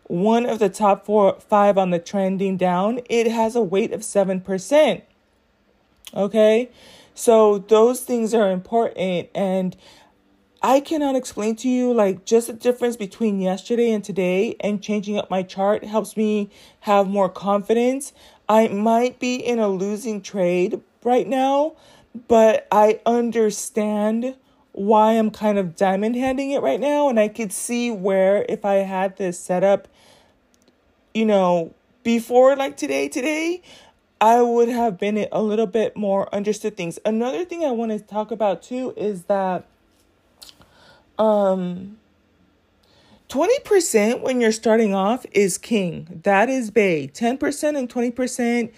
one 0.03 0.45
of 0.45 0.59
the 0.59 0.69
top 0.69 1.05
four 1.05 1.39
five 1.39 1.77
on 1.77 1.89
the 1.89 1.99
trending 1.99 2.57
down, 2.57 2.99
it 3.09 3.27
has 3.27 3.55
a 3.55 3.61
weight 3.61 3.93
of 3.93 4.03
seven 4.03 4.41
percent. 4.41 5.03
Okay. 6.13 6.69
So 7.13 7.59
those 7.59 8.01
things 8.01 8.33
are 8.33 8.51
important 8.51 9.29
and 9.35 9.75
I 10.63 10.79
cannot 10.79 11.15
explain 11.15 11.55
to 11.57 11.69
you 11.69 11.91
like 11.91 12.23
just 12.23 12.47
the 12.47 12.53
difference 12.53 12.95
between 12.95 13.41
yesterday 13.41 13.91
and 13.91 14.03
today 14.03 14.55
and 14.59 14.81
changing 14.81 15.17
up 15.17 15.29
my 15.29 15.41
chart 15.41 15.83
helps 15.83 16.15
me 16.15 16.51
have 16.81 17.07
more 17.07 17.29
confidence. 17.29 18.13
I 18.47 18.67
might 18.67 19.19
be 19.19 19.35
in 19.35 19.57
a 19.57 19.67
losing 19.67 20.21
trade 20.21 20.81
right 21.03 21.27
now, 21.27 21.73
but 22.27 22.67
I 22.71 22.99
understand 23.07 24.35
why 24.73 25.13
I'm 25.13 25.31
kind 25.31 25.57
of 25.57 25.75
diamond 25.75 26.15
handing 26.15 26.51
it 26.51 26.61
right 26.61 26.79
now 26.79 27.09
and 27.09 27.19
I 27.19 27.27
could 27.27 27.51
see 27.51 27.91
where 27.91 28.45
if 28.47 28.63
I 28.63 28.75
had 28.75 29.17
this 29.17 29.39
set 29.39 29.63
up 29.63 29.87
you 31.13 31.25
know 31.25 31.73
before 32.03 32.55
like 32.55 32.77
today 32.77 33.07
today 33.07 33.61
I 34.21 34.41
would 34.43 34.69
have 34.69 34.99
been 34.99 35.27
a 35.31 35.41
little 35.41 35.65
bit 35.65 35.97
more 35.97 36.33
understood 36.33 36.77
things. 36.77 36.99
Another 37.03 37.43
thing 37.43 37.65
I 37.65 37.71
want 37.71 37.91
to 37.91 37.99
talk 37.99 38.29
about 38.29 38.61
too 38.61 38.93
is 38.95 39.23
that 39.23 39.65
um 41.17 41.97
20% 43.29 44.21
when 44.21 44.41
you're 44.41 44.51
starting 44.51 44.93
off 44.93 45.25
is 45.31 45.57
king. 45.57 46.21
That 46.23 46.49
is 46.49 46.69
bay. 46.69 47.09
10% 47.11 47.77
and 47.77 47.89
20% 47.89 48.71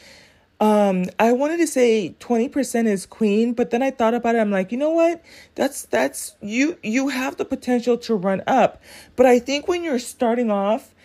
um 0.64 1.06
I 1.20 1.34
wanted 1.34 1.58
to 1.58 1.68
say 1.68 2.16
20% 2.22 2.86
is 2.86 3.06
queen, 3.06 3.52
but 3.52 3.70
then 3.70 3.84
I 3.84 3.92
thought 3.92 4.14
about 4.14 4.36
it. 4.36 4.40
I'm 4.40 4.50
like, 4.50 4.72
"You 4.72 4.78
know 4.78 4.92
what? 4.92 5.22
That's 5.56 5.84
that's 5.84 6.36
you 6.42 6.78
you 6.82 7.10
have 7.10 7.36
the 7.36 7.44
potential 7.44 7.98
to 7.98 8.16
run 8.16 8.42
up." 8.48 8.82
But 9.18 9.26
I 9.26 9.40
think 9.40 9.68
when 9.68 9.84
you're 9.84 10.00
starting 10.00 10.50
off, 10.50 10.96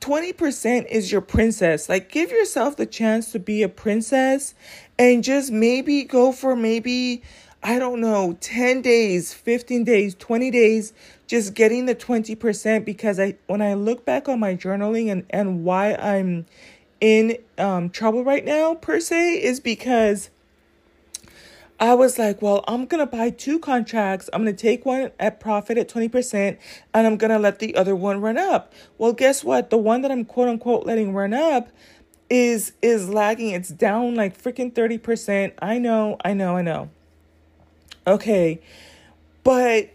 20% 0.00 0.86
is 0.90 1.12
your 1.12 1.20
princess. 1.20 1.88
Like 1.88 2.10
give 2.10 2.32
yourself 2.32 2.76
the 2.76 2.86
chance 2.86 3.30
to 3.32 3.38
be 3.38 3.62
a 3.62 3.68
princess 3.68 4.54
and 4.98 5.22
just 5.22 5.52
maybe 5.52 6.02
go 6.02 6.32
for 6.32 6.56
maybe 6.56 7.22
I 7.66 7.78
don't 7.78 8.02
know, 8.02 8.36
10 8.40 8.82
days, 8.82 9.32
15 9.32 9.84
days, 9.84 10.14
20 10.16 10.50
days, 10.50 10.92
just 11.26 11.54
getting 11.54 11.86
the 11.86 11.94
20% 11.94 12.84
because 12.84 13.18
I 13.18 13.36
when 13.46 13.62
I 13.62 13.72
look 13.72 14.04
back 14.04 14.28
on 14.28 14.38
my 14.40 14.54
journaling 14.54 15.10
and, 15.10 15.24
and 15.30 15.64
why 15.64 15.94
I'm 15.94 16.44
in 17.04 17.36
um, 17.58 17.90
trouble 17.90 18.24
right 18.24 18.46
now 18.46 18.74
per 18.74 18.98
se 18.98 19.34
is 19.34 19.60
because 19.60 20.30
I 21.78 21.92
was 21.92 22.18
like, 22.18 22.40
well, 22.40 22.64
I'm 22.66 22.86
going 22.86 23.06
to 23.06 23.06
buy 23.06 23.28
two 23.28 23.58
contracts. 23.58 24.30
I'm 24.32 24.42
going 24.42 24.56
to 24.56 24.62
take 24.62 24.86
one 24.86 25.10
at 25.20 25.38
profit 25.38 25.76
at 25.76 25.86
20% 25.86 26.56
and 26.94 27.06
I'm 27.06 27.18
going 27.18 27.30
to 27.30 27.38
let 27.38 27.58
the 27.58 27.76
other 27.76 27.94
one 27.94 28.22
run 28.22 28.38
up. 28.38 28.72
Well, 28.96 29.12
guess 29.12 29.44
what? 29.44 29.68
The 29.68 29.76
one 29.76 30.00
that 30.00 30.10
I'm 30.10 30.24
quote 30.24 30.48
unquote 30.48 30.86
letting 30.86 31.12
run 31.12 31.34
up 31.34 31.68
is 32.30 32.72
is 32.80 33.10
lagging. 33.10 33.50
It's 33.50 33.68
down 33.68 34.14
like 34.14 34.42
freaking 34.42 34.72
30%. 34.72 35.52
I 35.60 35.76
know, 35.76 36.16
I 36.24 36.32
know, 36.32 36.56
I 36.56 36.62
know. 36.62 36.88
Okay. 38.06 38.62
But 39.42 39.90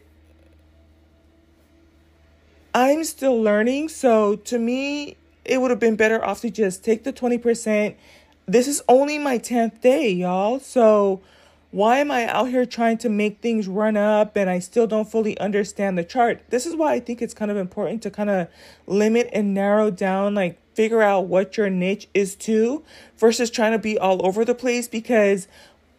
I'm 2.76 3.04
still 3.04 3.42
learning. 3.42 3.90
So 3.90 4.36
to 4.36 4.60
me, 4.60 5.18
it 5.50 5.60
would 5.62 5.72
have 5.72 5.80
been 5.80 5.96
better 5.96 6.24
off 6.24 6.42
to 6.42 6.50
just 6.50 6.84
take 6.84 7.04
the 7.04 7.14
20%. 7.14 7.96
This 8.46 8.68
is 8.68 8.82
only 8.88 9.18
my 9.18 9.38
10th 9.38 9.82
day, 9.82 10.10
y'all. 10.10 10.60
So 10.60 11.22
why 11.72 12.00
am 12.00 12.10
I 12.10 12.28
out 12.28 12.50
here 12.50 12.66
trying 12.66 12.98
to 13.00 13.10
make 13.10 13.42
things 13.42 13.68
run 13.68 13.96
up 13.96 14.36
and 14.36 14.50
I 14.50 14.60
still 14.60 14.88
don't 14.88 15.10
fully 15.10 15.38
understand 15.40 15.98
the 15.98 16.04
chart? 16.04 16.42
This 16.50 16.66
is 16.66 16.76
why 16.76 16.94
I 16.94 17.00
think 17.00 17.22
it's 17.22 17.34
kind 17.34 17.52
of 17.52 17.58
important 17.58 18.02
to 18.04 18.12
kind 18.12 18.30
of 18.30 18.48
limit 18.88 19.30
and 19.34 19.54
narrow 19.54 19.92
down, 19.92 20.34
like 20.34 20.58
figure 20.74 21.02
out 21.02 21.28
what 21.28 21.58
your 21.58 21.70
niche 21.70 22.08
is 22.14 22.36
to 22.36 22.84
versus 23.18 23.52
trying 23.52 23.74
to 23.74 23.78
be 23.78 24.00
all 24.00 24.26
over 24.26 24.44
the 24.44 24.56
place 24.56 24.88
because 24.88 25.48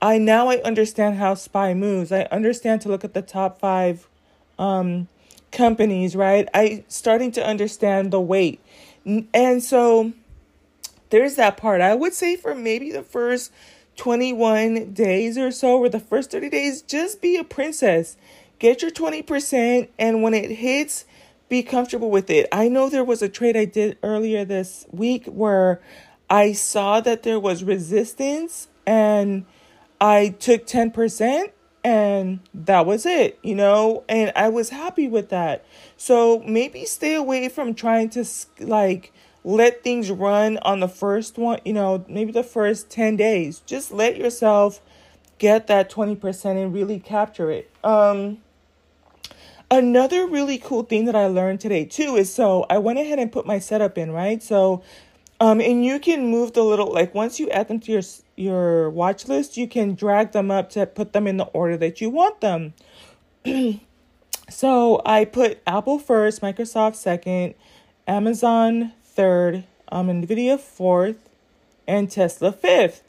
I 0.02 0.18
now 0.18 0.48
I 0.48 0.56
understand 0.62 1.18
how 1.18 1.34
SPY 1.34 1.74
moves. 1.74 2.10
I 2.10 2.22
understand 2.32 2.80
to 2.82 2.88
look 2.88 3.04
at 3.04 3.14
the 3.14 3.22
top 3.22 3.60
five 3.60 4.08
um, 4.58 5.08
companies, 5.52 6.16
right? 6.16 6.48
I 6.54 6.84
starting 6.88 7.30
to 7.32 7.46
understand 7.46 8.10
the 8.10 8.20
weight, 8.20 8.60
and 9.04 9.62
so 9.62 10.12
there's 11.10 11.36
that 11.36 11.56
part. 11.56 11.80
I 11.80 11.94
would 11.94 12.14
say 12.14 12.36
for 12.36 12.54
maybe 12.54 12.90
the 12.90 13.02
first 13.02 13.52
21 13.96 14.92
days 14.92 15.36
or 15.36 15.50
so, 15.50 15.78
or 15.78 15.88
the 15.88 16.00
first 16.00 16.30
30 16.30 16.48
days, 16.48 16.82
just 16.82 17.20
be 17.20 17.36
a 17.36 17.44
princess. 17.44 18.16
Get 18.58 18.82
your 18.82 18.90
20%, 18.90 19.88
and 19.98 20.22
when 20.22 20.34
it 20.34 20.50
hits, 20.50 21.04
be 21.48 21.62
comfortable 21.62 22.10
with 22.10 22.30
it. 22.30 22.46
I 22.52 22.68
know 22.68 22.88
there 22.88 23.04
was 23.04 23.22
a 23.22 23.28
trade 23.28 23.56
I 23.56 23.64
did 23.64 23.98
earlier 24.02 24.44
this 24.44 24.86
week 24.92 25.26
where 25.26 25.80
I 26.30 26.52
saw 26.52 27.00
that 27.00 27.24
there 27.24 27.40
was 27.40 27.64
resistance 27.64 28.68
and 28.86 29.44
I 30.00 30.28
took 30.28 30.66
10% 30.66 31.50
and 31.82 32.40
that 32.52 32.86
was 32.86 33.06
it, 33.06 33.38
you 33.42 33.54
know, 33.54 34.04
and 34.08 34.32
I 34.36 34.48
was 34.48 34.70
happy 34.70 35.08
with 35.08 35.30
that. 35.30 35.64
So 35.96 36.40
maybe 36.46 36.84
stay 36.84 37.14
away 37.14 37.48
from 37.48 37.74
trying 37.74 38.10
to 38.10 38.24
like 38.58 39.12
let 39.44 39.82
things 39.82 40.10
run 40.10 40.58
on 40.58 40.80
the 40.80 40.88
first 40.88 41.38
one, 41.38 41.60
you 41.64 41.72
know, 41.72 42.04
maybe 42.08 42.32
the 42.32 42.42
first 42.42 42.90
10 42.90 43.16
days. 43.16 43.60
Just 43.60 43.90
let 43.90 44.16
yourself 44.16 44.80
get 45.38 45.66
that 45.68 45.90
20% 45.90 46.62
and 46.62 46.74
really 46.74 46.98
capture 46.98 47.50
it. 47.50 47.70
Um 47.82 48.38
another 49.70 50.26
really 50.26 50.58
cool 50.58 50.82
thing 50.82 51.04
that 51.04 51.14
I 51.14 51.28
learned 51.28 51.60
today 51.60 51.84
too 51.84 52.16
is 52.16 52.32
so 52.32 52.66
I 52.68 52.78
went 52.78 52.98
ahead 52.98 53.18
and 53.18 53.32
put 53.32 53.46
my 53.46 53.58
setup 53.58 53.96
in, 53.96 54.10
right? 54.10 54.42
So 54.42 54.82
um, 55.40 55.60
and 55.60 55.84
you 55.84 55.98
can 55.98 56.28
move 56.28 56.52
the 56.52 56.62
little 56.62 56.92
like 56.92 57.14
once 57.14 57.40
you 57.40 57.48
add 57.50 57.68
them 57.68 57.80
to 57.80 57.92
your 57.92 58.02
your 58.36 58.90
watch 58.90 59.26
list, 59.26 59.56
you 59.56 59.66
can 59.66 59.94
drag 59.94 60.32
them 60.32 60.50
up 60.50 60.68
to 60.70 60.86
put 60.86 61.14
them 61.14 61.26
in 61.26 61.38
the 61.38 61.46
order 61.46 61.78
that 61.78 62.00
you 62.00 62.10
want 62.10 62.42
them. 62.42 62.74
so 64.50 65.00
I 65.06 65.24
put 65.24 65.60
Apple 65.66 65.98
first, 65.98 66.42
Microsoft 66.42 66.96
second, 66.96 67.54
Amazon 68.06 68.92
third, 69.02 69.64
um, 69.90 70.08
Nvidia 70.08 70.60
fourth, 70.60 71.16
and 71.88 72.10
Tesla 72.10 72.52
fifth. 72.52 73.02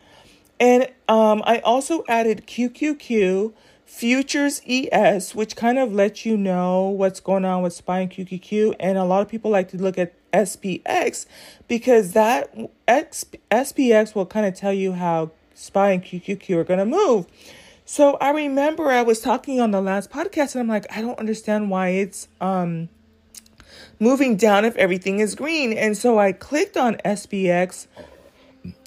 And 0.58 0.88
um, 1.10 1.44
I 1.46 1.60
also 1.60 2.04
added 2.08 2.46
QQQ, 2.48 3.54
Futures 3.84 4.62
ES, 4.66 5.36
which 5.36 5.58
kind 5.58 5.78
of 5.78 5.92
lets 5.92 6.26
you 6.26 6.38
know 6.38 6.88
what's 6.88 7.20
going 7.20 7.44
on 7.44 7.62
with 7.62 7.74
SPY 7.74 8.00
and 8.00 8.12
QQQ. 8.12 8.76
And 8.80 8.98
a 8.98 9.04
lot 9.04 9.22
of 9.22 9.28
people 9.28 9.52
like 9.52 9.68
to 9.70 9.78
look 9.78 9.98
at 9.98 10.14
SPX 10.34 11.26
because 11.68 12.14
that 12.14 12.54
X, 12.88 13.26
SPX 13.50 14.16
will 14.16 14.26
kind 14.26 14.46
of 14.46 14.56
tell 14.56 14.74
you 14.74 14.94
how 14.94 15.32
SPY 15.54 15.92
and 15.92 16.04
QQQ 16.04 16.58
are 16.58 16.64
going 16.64 16.80
to 16.80 16.86
move. 16.86 17.26
So 17.86 18.16
I 18.16 18.32
remember 18.32 18.90
I 18.90 19.02
was 19.02 19.20
talking 19.20 19.60
on 19.60 19.72
the 19.72 19.82
last 19.82 20.10
podcast 20.10 20.56
and 20.56 20.62
I'm 20.62 20.68
like, 20.68 20.86
I 20.96 21.02
don't 21.02 21.20
understand 21.20 21.70
why 21.70 21.90
it's 21.90 22.28
um 22.40 22.90
moving 24.00 24.36
down 24.36 24.66
if 24.66 24.76
everything 24.78 25.20
is 25.20 25.36
green. 25.36 25.74
And 25.74 25.98
so 25.98 26.18
I 26.18 26.32
clicked 26.32 26.78
on 26.78 26.96
SPX 27.06 27.88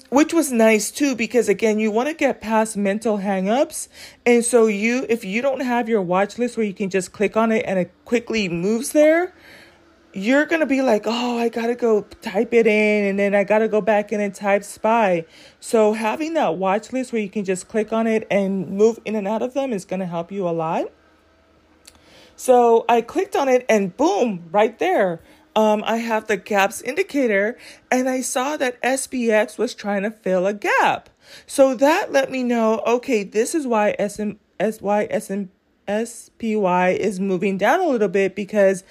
which 0.09 0.33
was 0.33 0.51
nice 0.51 0.91
too 0.91 1.15
because 1.15 1.49
again 1.49 1.79
you 1.79 1.91
want 1.91 2.07
to 2.07 2.13
get 2.13 2.39
past 2.39 2.77
mental 2.77 3.17
hangups 3.17 3.87
and 4.25 4.45
so 4.45 4.67
you 4.67 5.05
if 5.09 5.25
you 5.25 5.41
don't 5.41 5.61
have 5.61 5.89
your 5.89 6.01
watch 6.01 6.37
list 6.37 6.55
where 6.55 6.65
you 6.65 6.73
can 6.73 6.89
just 6.89 7.11
click 7.11 7.35
on 7.35 7.51
it 7.51 7.65
and 7.67 7.79
it 7.79 7.91
quickly 8.05 8.47
moves 8.47 8.91
there 8.91 9.33
you're 10.15 10.45
going 10.45 10.61
to 10.61 10.65
be 10.65 10.81
like, 10.81 11.03
oh, 11.05 11.37
I 11.37 11.49
got 11.49 11.67
to 11.67 11.75
go 11.75 12.03
type 12.21 12.53
it 12.53 12.65
in 12.65 13.03
and 13.03 13.19
then 13.19 13.35
I 13.35 13.43
got 13.43 13.59
to 13.59 13.67
go 13.67 13.81
back 13.81 14.13
in 14.13 14.21
and 14.21 14.33
type 14.33 14.63
spy. 14.63 15.25
So, 15.59 15.91
having 15.91 16.33
that 16.35 16.55
watch 16.55 16.93
list 16.93 17.11
where 17.11 17.21
you 17.21 17.29
can 17.29 17.43
just 17.43 17.67
click 17.67 17.91
on 17.91 18.07
it 18.07 18.25
and 18.31 18.69
move 18.69 18.97
in 19.03 19.15
and 19.15 19.27
out 19.27 19.41
of 19.41 19.53
them 19.53 19.73
is 19.73 19.83
going 19.83 19.99
to 19.99 20.05
help 20.05 20.31
you 20.31 20.47
a 20.47 20.51
lot. 20.51 20.89
So, 22.37 22.85
I 22.87 23.01
clicked 23.01 23.35
on 23.35 23.49
it 23.49 23.65
and 23.67 23.95
boom, 23.95 24.45
right 24.51 24.79
there. 24.79 25.21
Um, 25.53 25.83
I 25.85 25.97
have 25.97 26.27
the 26.27 26.37
gaps 26.37 26.81
indicator 26.81 27.57
and 27.91 28.07
I 28.07 28.21
saw 28.21 28.55
that 28.57 28.81
SPX 28.81 29.57
was 29.57 29.73
trying 29.73 30.03
to 30.03 30.11
fill 30.11 30.47
a 30.47 30.53
gap. 30.53 31.09
So 31.45 31.75
that 31.75 32.11
let 32.11 32.29
me 32.29 32.43
know, 32.43 32.81
okay, 32.85 33.23
this 33.23 33.55
is 33.55 33.65
why 33.65 33.95
SM, 33.97 34.31
SY, 34.59 35.07
SM, 35.17 35.43
SPY 35.87 36.89
is 36.89 37.19
moving 37.19 37.57
down 37.57 37.79
a 37.79 37.87
little 37.87 38.07
bit 38.07 38.35
because 38.35 38.83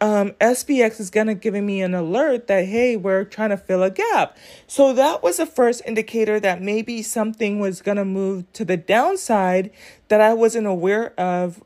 um, 0.00 0.32
SPX 0.40 1.00
is 1.00 1.10
going 1.10 1.26
to 1.26 1.34
give 1.34 1.54
me 1.54 1.80
an 1.80 1.94
alert 1.94 2.46
that, 2.48 2.66
hey, 2.66 2.96
we're 2.96 3.24
trying 3.24 3.50
to 3.50 3.56
fill 3.56 3.82
a 3.82 3.90
gap. 3.90 4.36
So 4.66 4.92
that 4.92 5.22
was 5.22 5.38
the 5.38 5.46
first 5.46 5.82
indicator 5.86 6.38
that 6.40 6.60
maybe 6.60 7.02
something 7.02 7.60
was 7.60 7.80
going 7.80 7.96
to 7.96 8.04
move 8.04 8.50
to 8.54 8.64
the 8.64 8.76
downside 8.76 9.70
that 10.08 10.20
I 10.20 10.34
wasn't 10.34 10.66
aware 10.66 11.18
of 11.18 11.62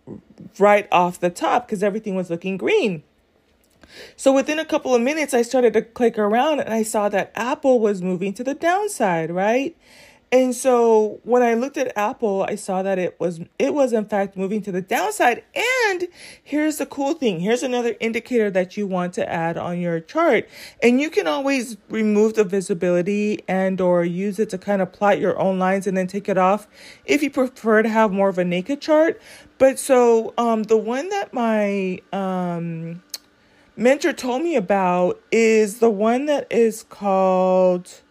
right 0.59 0.87
off 0.93 1.19
the 1.19 1.31
top 1.31 1.67
because 1.67 1.83
everything 1.83 2.15
was 2.15 2.31
looking 2.31 2.57
green. 2.57 3.03
So 4.17 4.33
within 4.33 4.61
a 4.61 4.65
couple 4.65 4.95
of 4.95 5.03
minutes, 5.03 5.35
I 5.35 5.43
started 5.43 5.73
to 5.73 5.83
click 5.83 6.17
around 6.17 6.61
and 6.61 6.73
I 6.73 6.85
saw 6.85 7.09
that 7.09 7.33
Apple 7.35 7.81
was 7.81 8.03
moving 8.03 8.33
to 8.35 8.45
the 8.45 8.55
downside, 8.55 9.33
right? 9.33 9.77
And 10.33 10.55
so 10.55 11.19
when 11.25 11.43
I 11.43 11.55
looked 11.55 11.77
at 11.77 11.97
Apple, 11.99 12.47
I 12.49 12.55
saw 12.55 12.85
that 12.85 13.01
it 13.01 13.19
was 13.19 13.41
it 13.59 13.75
was 13.75 13.93
in 13.93 14.05
fact 14.05 14.37
moving 14.37 14.63
to 14.63 14.71
the 14.71 14.81
downside. 14.81 15.43
And 15.91 16.07
here's 16.43 16.77
the 16.77 16.87
cool 16.87 17.15
thing. 17.15 17.41
Here's 17.41 17.65
another 17.65 17.97
indicator 17.99 18.49
that 18.53 18.77
you 18.77 18.87
want 18.87 19.13
to 19.15 19.29
add 19.29 19.57
on 19.57 19.81
your 19.81 19.99
chart. 19.99 20.49
And 20.81 21.01
you 21.01 21.11
can 21.11 21.27
always 21.27 21.79
remove 21.89 22.35
the 22.35 22.45
visibility 22.45 23.41
and 23.49 23.81
or 23.81 24.05
use 24.05 24.39
it 24.39 24.51
to 24.51 24.59
kind 24.59 24.81
of 24.81 24.93
plot 24.93 25.19
your 25.19 25.37
own 25.37 25.59
lines 25.59 25.89
and 25.89 25.97
then 25.97 26.07
take 26.07 26.29
it 26.29 26.39
off 26.39 26.69
if 27.05 27.25
you 27.25 27.31
prefer 27.31 27.83
to 27.83 27.89
have 27.89 28.13
more 28.13 28.29
of 28.29 28.39
a 28.39 28.45
naked 28.45 28.81
chart. 28.81 29.21
But 29.59 29.81
so 29.81 30.33
um 30.39 30.63
the 30.63 30.77
one 30.77 31.09
that 31.09 31.35
my 31.35 32.01
um 32.13 33.03
mentor 33.75 34.13
told 34.13 34.43
me 34.43 34.55
about 34.55 35.21
is 35.33 35.81
the 35.81 35.91
one 35.91 36.27
that 36.27 36.47
is 36.53 36.85
called 36.85 38.03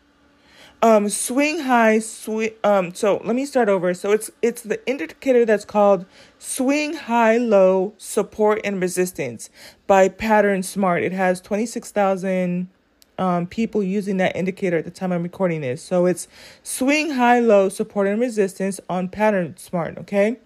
um, 0.82 1.10
swing 1.10 1.60
high, 1.60 2.00
swing. 2.00 2.52
Um, 2.64 2.94
so 2.94 3.22
let 3.24 3.36
me 3.36 3.46
start 3.46 3.70
over. 3.70 3.94
So 3.94 4.12
it's 4.12 4.32
it's 4.42 4.62
the 4.62 4.86
indicator 4.88 5.46
that's 5.46 5.66
called 5.66 6.06
swing 6.38 6.94
high, 6.94 7.38
low, 7.38 7.94
support 7.98 8.62
and 8.64 8.82
resistance 8.82 9.50
by 9.88 10.10
Pattern 10.10 10.64
Smart. 10.64 11.04
It 11.04 11.12
has 11.12 11.42
twenty 11.42 11.66
six 11.66 11.92
thousand 11.92 12.70
um, 13.18 13.48
people 13.48 13.84
using 13.84 14.18
that 14.18 14.36
indicator 14.36 14.78
at 14.78 14.86
the 14.86 14.92
time 14.92 15.12
I'm 15.12 15.24
recording 15.24 15.62
this. 15.62 15.82
So 15.84 16.06
it's 16.06 16.28
swing 16.64 17.12
high, 17.12 17.40
low, 17.40 17.70
support 17.70 18.08
and 18.08 18.20
resistance 18.20 18.80
on 18.90 19.10
Pattern 19.10 19.58
Smart. 19.58 19.98
Okay. 19.98 20.38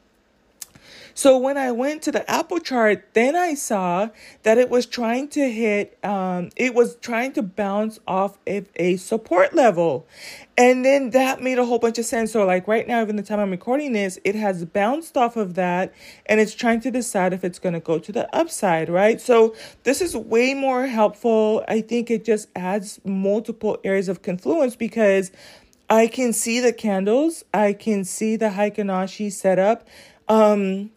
So 1.15 1.37
when 1.37 1.57
I 1.57 1.71
went 1.71 2.01
to 2.03 2.11
the 2.11 2.29
Apple 2.29 2.59
chart, 2.59 3.13
then 3.13 3.35
I 3.35 3.53
saw 3.53 4.09
that 4.41 4.57
it 4.57 4.69
was 4.69 4.85
trying 4.85 5.27
to 5.29 5.51
hit, 5.51 5.97
um, 6.03 6.49
it 6.55 6.73
was 6.73 6.95
trying 6.95 7.33
to 7.33 7.43
bounce 7.43 7.99
off 8.07 8.39
of 8.47 8.67
a 8.75 8.97
support 8.97 9.53
level. 9.53 10.07
And 10.57 10.83
then 10.83 11.11
that 11.11 11.41
made 11.41 11.59
a 11.59 11.65
whole 11.65 11.79
bunch 11.79 11.97
of 11.99 12.05
sense. 12.05 12.31
So, 12.31 12.45
like 12.45 12.67
right 12.67 12.87
now, 12.87 13.01
even 13.01 13.15
the 13.15 13.23
time 13.23 13.39
I'm 13.39 13.51
recording 13.51 13.93
this, 13.93 14.19
it 14.23 14.35
has 14.35 14.65
bounced 14.65 15.15
off 15.15 15.35
of 15.35 15.55
that 15.55 15.93
and 16.25 16.39
it's 16.39 16.53
trying 16.53 16.81
to 16.81 16.91
decide 16.91 17.33
if 17.33 17.43
it's 17.43 17.59
going 17.59 17.73
to 17.73 17.79
go 17.79 17.99
to 17.99 18.11
the 18.11 18.33
upside, 18.35 18.89
right? 18.89 19.21
So, 19.21 19.55
this 19.83 20.01
is 20.01 20.15
way 20.15 20.53
more 20.53 20.87
helpful. 20.87 21.63
I 21.67 21.81
think 21.81 22.09
it 22.09 22.25
just 22.25 22.49
adds 22.55 22.99
multiple 23.03 23.77
areas 23.83 24.09
of 24.09 24.21
confluence 24.21 24.75
because 24.75 25.31
I 25.89 26.07
can 26.07 26.33
see 26.33 26.59
the 26.59 26.73
candles, 26.73 27.43
I 27.53 27.73
can 27.73 28.03
see 28.03 28.35
the 28.35 28.49
Heikin 28.49 28.87
Ashi 28.87 29.31
setup. 29.31 29.87
Um, 30.27 30.91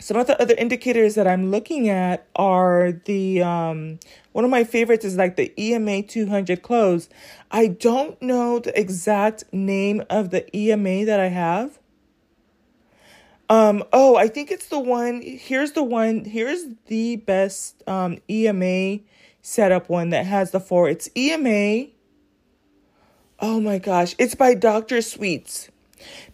some 0.00 0.16
of 0.16 0.26
the 0.26 0.40
other 0.40 0.54
indicators 0.54 1.14
that 1.14 1.26
I'm 1.26 1.50
looking 1.50 1.88
at 1.88 2.26
are 2.34 2.92
the 3.04 3.42
um, 3.42 4.00
one 4.32 4.44
of 4.44 4.50
my 4.50 4.64
favorites 4.64 5.04
is 5.04 5.16
like 5.16 5.36
the 5.36 5.52
EMA 5.58 6.02
200 6.02 6.62
close. 6.62 7.08
I 7.50 7.68
don't 7.68 8.20
know 8.20 8.58
the 8.58 8.78
exact 8.78 9.44
name 9.52 10.02
of 10.10 10.30
the 10.30 10.54
EMA 10.56 11.04
that 11.04 11.20
I 11.20 11.28
have. 11.28 11.78
Um, 13.48 13.84
oh, 13.92 14.16
I 14.16 14.28
think 14.28 14.50
it's 14.50 14.68
the 14.68 14.80
one. 14.80 15.22
Here's 15.22 15.72
the 15.72 15.84
one. 15.84 16.24
Here's 16.24 16.64
the 16.86 17.16
best 17.16 17.82
um, 17.86 18.18
EMA 18.28 19.00
setup 19.42 19.88
one 19.88 20.10
that 20.10 20.26
has 20.26 20.50
the 20.50 20.60
four. 20.60 20.88
It's 20.88 21.08
EMA. 21.16 21.90
Oh 23.40 23.60
my 23.60 23.78
gosh, 23.78 24.14
it's 24.18 24.34
by 24.34 24.54
Dr. 24.54 25.02
Sweets 25.02 25.68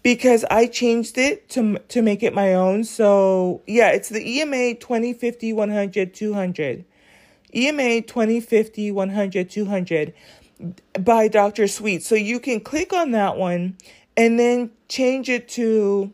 because 0.02 0.44
I 0.50 0.66
changed 0.66 1.18
it 1.18 1.48
to 1.50 1.78
to 1.88 2.02
make 2.02 2.22
it 2.22 2.34
my 2.34 2.54
own. 2.54 2.84
So, 2.84 3.62
yeah, 3.66 3.90
it's 3.90 4.08
the 4.08 4.38
EMA 4.38 4.74
2050 4.74 5.52
100 5.52 6.14
200. 6.14 6.84
EMA 7.54 8.02
2050 8.02 8.90
100 8.90 9.50
200 9.50 10.14
by 11.00 11.28
Dr. 11.28 11.66
Sweet. 11.66 12.02
So 12.02 12.14
you 12.14 12.38
can 12.38 12.60
click 12.60 12.92
on 12.92 13.12
that 13.12 13.36
one 13.36 13.76
and 14.16 14.38
then 14.38 14.70
change 14.88 15.28
it 15.28 15.48
to 15.50 16.12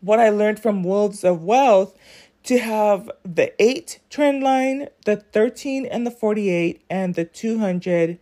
what 0.00 0.18
I 0.18 0.30
learned 0.30 0.60
from 0.60 0.82
Wolves 0.82 1.24
of 1.24 1.42
Wealth 1.42 1.96
to 2.44 2.58
have 2.58 3.10
the 3.24 3.52
8 3.62 4.00
trend 4.10 4.42
line, 4.42 4.88
the 5.06 5.16
13 5.16 5.86
and 5.86 6.06
the 6.06 6.10
48 6.10 6.82
and 6.90 7.14
the 7.14 7.24
200 7.24 8.18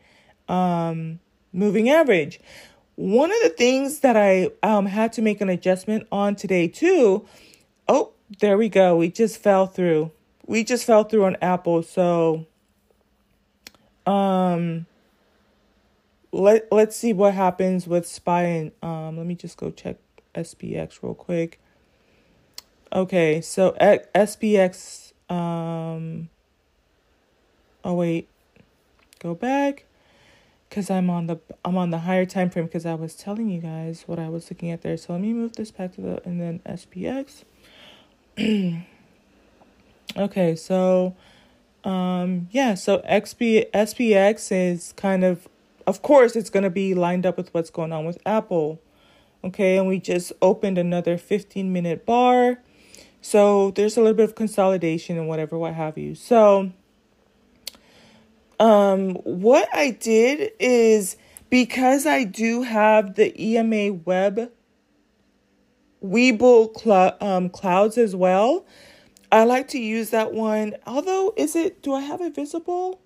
um 0.49 1.19
moving 1.53 1.89
average. 1.89 2.41
One 2.97 3.31
of 3.31 3.39
the 3.43 3.49
things 3.49 4.01
that 4.01 4.17
I 4.17 4.51
um, 4.63 4.87
had 4.87 5.13
to 5.15 5.23
make 5.23 5.41
an 5.41 5.49
adjustment 5.49 6.07
on 6.13 6.37
today, 6.37 6.69
too. 6.69 7.27
Oh, 7.89 8.13
there 8.41 8.59
we 8.59 8.69
go. 8.69 8.97
We 8.97 9.11
just 9.11 9.39
fell 9.39 9.67
through. 9.67 10.11
We 10.47 10.63
just 10.63 10.85
fell 10.85 11.05
through 11.05 11.25
on 11.25 11.37
Apple. 11.41 11.83
So, 11.83 12.47
um, 14.05 14.87
let, 16.33 16.71
let's 16.71 16.95
see 16.95 17.15
what 17.15 17.33
happens 17.33 17.87
with 17.87 18.07
SPY. 18.07 18.43
And, 18.43 18.73
um, 18.83 19.17
let 19.17 19.27
me 19.27 19.37
just 19.37 19.57
go 19.57 19.71
check 19.71 19.97
SPX 20.35 21.03
real 21.03 21.15
quick. 21.15 21.61
Okay, 22.93 23.41
so 23.41 23.75
at 23.81 24.13
SPX, 24.13 25.15
um, 25.31 26.29
oh, 27.85 27.95
wait, 27.95 28.29
go 29.19 29.35
back 29.35 29.87
because 30.73 30.89
I'm 30.89 31.11
on 31.11 31.27
the 31.27 31.39
I'm 31.67 31.77
on 31.77 31.91
the 31.91 31.99
higher 31.99 32.25
time 32.25 32.49
frame 32.49 32.65
because 32.65 32.87
I 32.87 32.95
was 32.95 33.15
telling 33.15 33.51
you 33.51 33.61
guys 33.61 34.05
what 34.07 34.19
I 34.19 34.31
was 34.31 34.51
looking 34.51 34.71
at 34.71 34.81
there. 34.81 34.97
So 34.97 35.13
let 35.13 35.21
me 35.21 35.35
move 35.35 35.55
this 35.57 35.71
back 35.71 35.93
to 35.97 36.01
the 36.01 36.23
and 36.25 36.41
then 36.41 36.61
SPX. 36.65 37.45
okay, 40.17 40.57
so 40.57 41.15
um 41.85 42.49
yeah, 42.53 42.73
so 42.73 43.01
XP 43.01 43.71
SPX 43.73 44.51
is 44.51 44.95
kind 44.95 45.25
of 45.25 45.47
of 45.87 46.01
course 46.01 46.37
it's 46.37 46.49
to 46.49 46.71
be 46.71 46.95
lined 46.95 47.27
up 47.27 47.37
with 47.37 47.53
what's 47.53 47.69
going 47.69 47.93
on 47.93 48.07
with 48.07 48.17
Apple. 48.25 48.81
Okay, 49.45 49.77
and 49.77 49.87
we 49.87 49.99
just 49.99 50.33
opened 50.41 50.79
another 50.79 51.19
15 51.19 51.71
minute 51.71 52.07
bar. 52.07 52.61
So 53.21 53.73
there's 53.73 53.99
a 53.99 54.01
little 54.01 54.17
bit 54.17 54.25
of 54.25 54.35
consolidation 54.35 55.19
and 55.19 55.29
whatever 55.29 55.59
what 55.59 55.75
have 55.75 55.99
you. 55.99 56.15
So 56.15 56.73
um, 58.63 59.15
what 59.25 59.69
I 59.75 59.91
did 59.91 60.53
is 60.61 61.17
because 61.51 62.07
I 62.07 62.23
do 62.23 62.63
have 62.63 63.17
the 63.17 63.35
EMA 63.37 63.95
web 64.05 64.53
Webull 66.01 66.81
cl- 66.81 67.17
um, 67.21 67.49
clouds 67.49 67.99
as 67.99 68.15
well. 68.15 68.65
I 69.33 69.45
like 69.45 69.67
to 69.69 69.79
use 69.81 70.11
that 70.11 70.33
one. 70.33 70.77
Although, 70.87 71.35
is 71.37 71.57
it, 71.57 71.83
do 71.83 71.93
I 71.93 72.03
have 72.03 72.21
it 72.21 72.37
visible? 72.37 73.01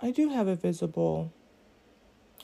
I 0.00 0.10
do 0.10 0.30
have 0.30 0.48
it 0.48 0.62
visible. 0.62 1.34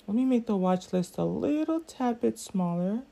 Let 0.07 0.15
me 0.15 0.27
make 0.27 0.47
the 0.47 0.57
watch 0.57 0.93
list 0.93 1.17
a 1.17 1.25
little 1.25 1.81
tad 1.81 2.21
bit 2.21 2.39
smaller. 2.39 3.05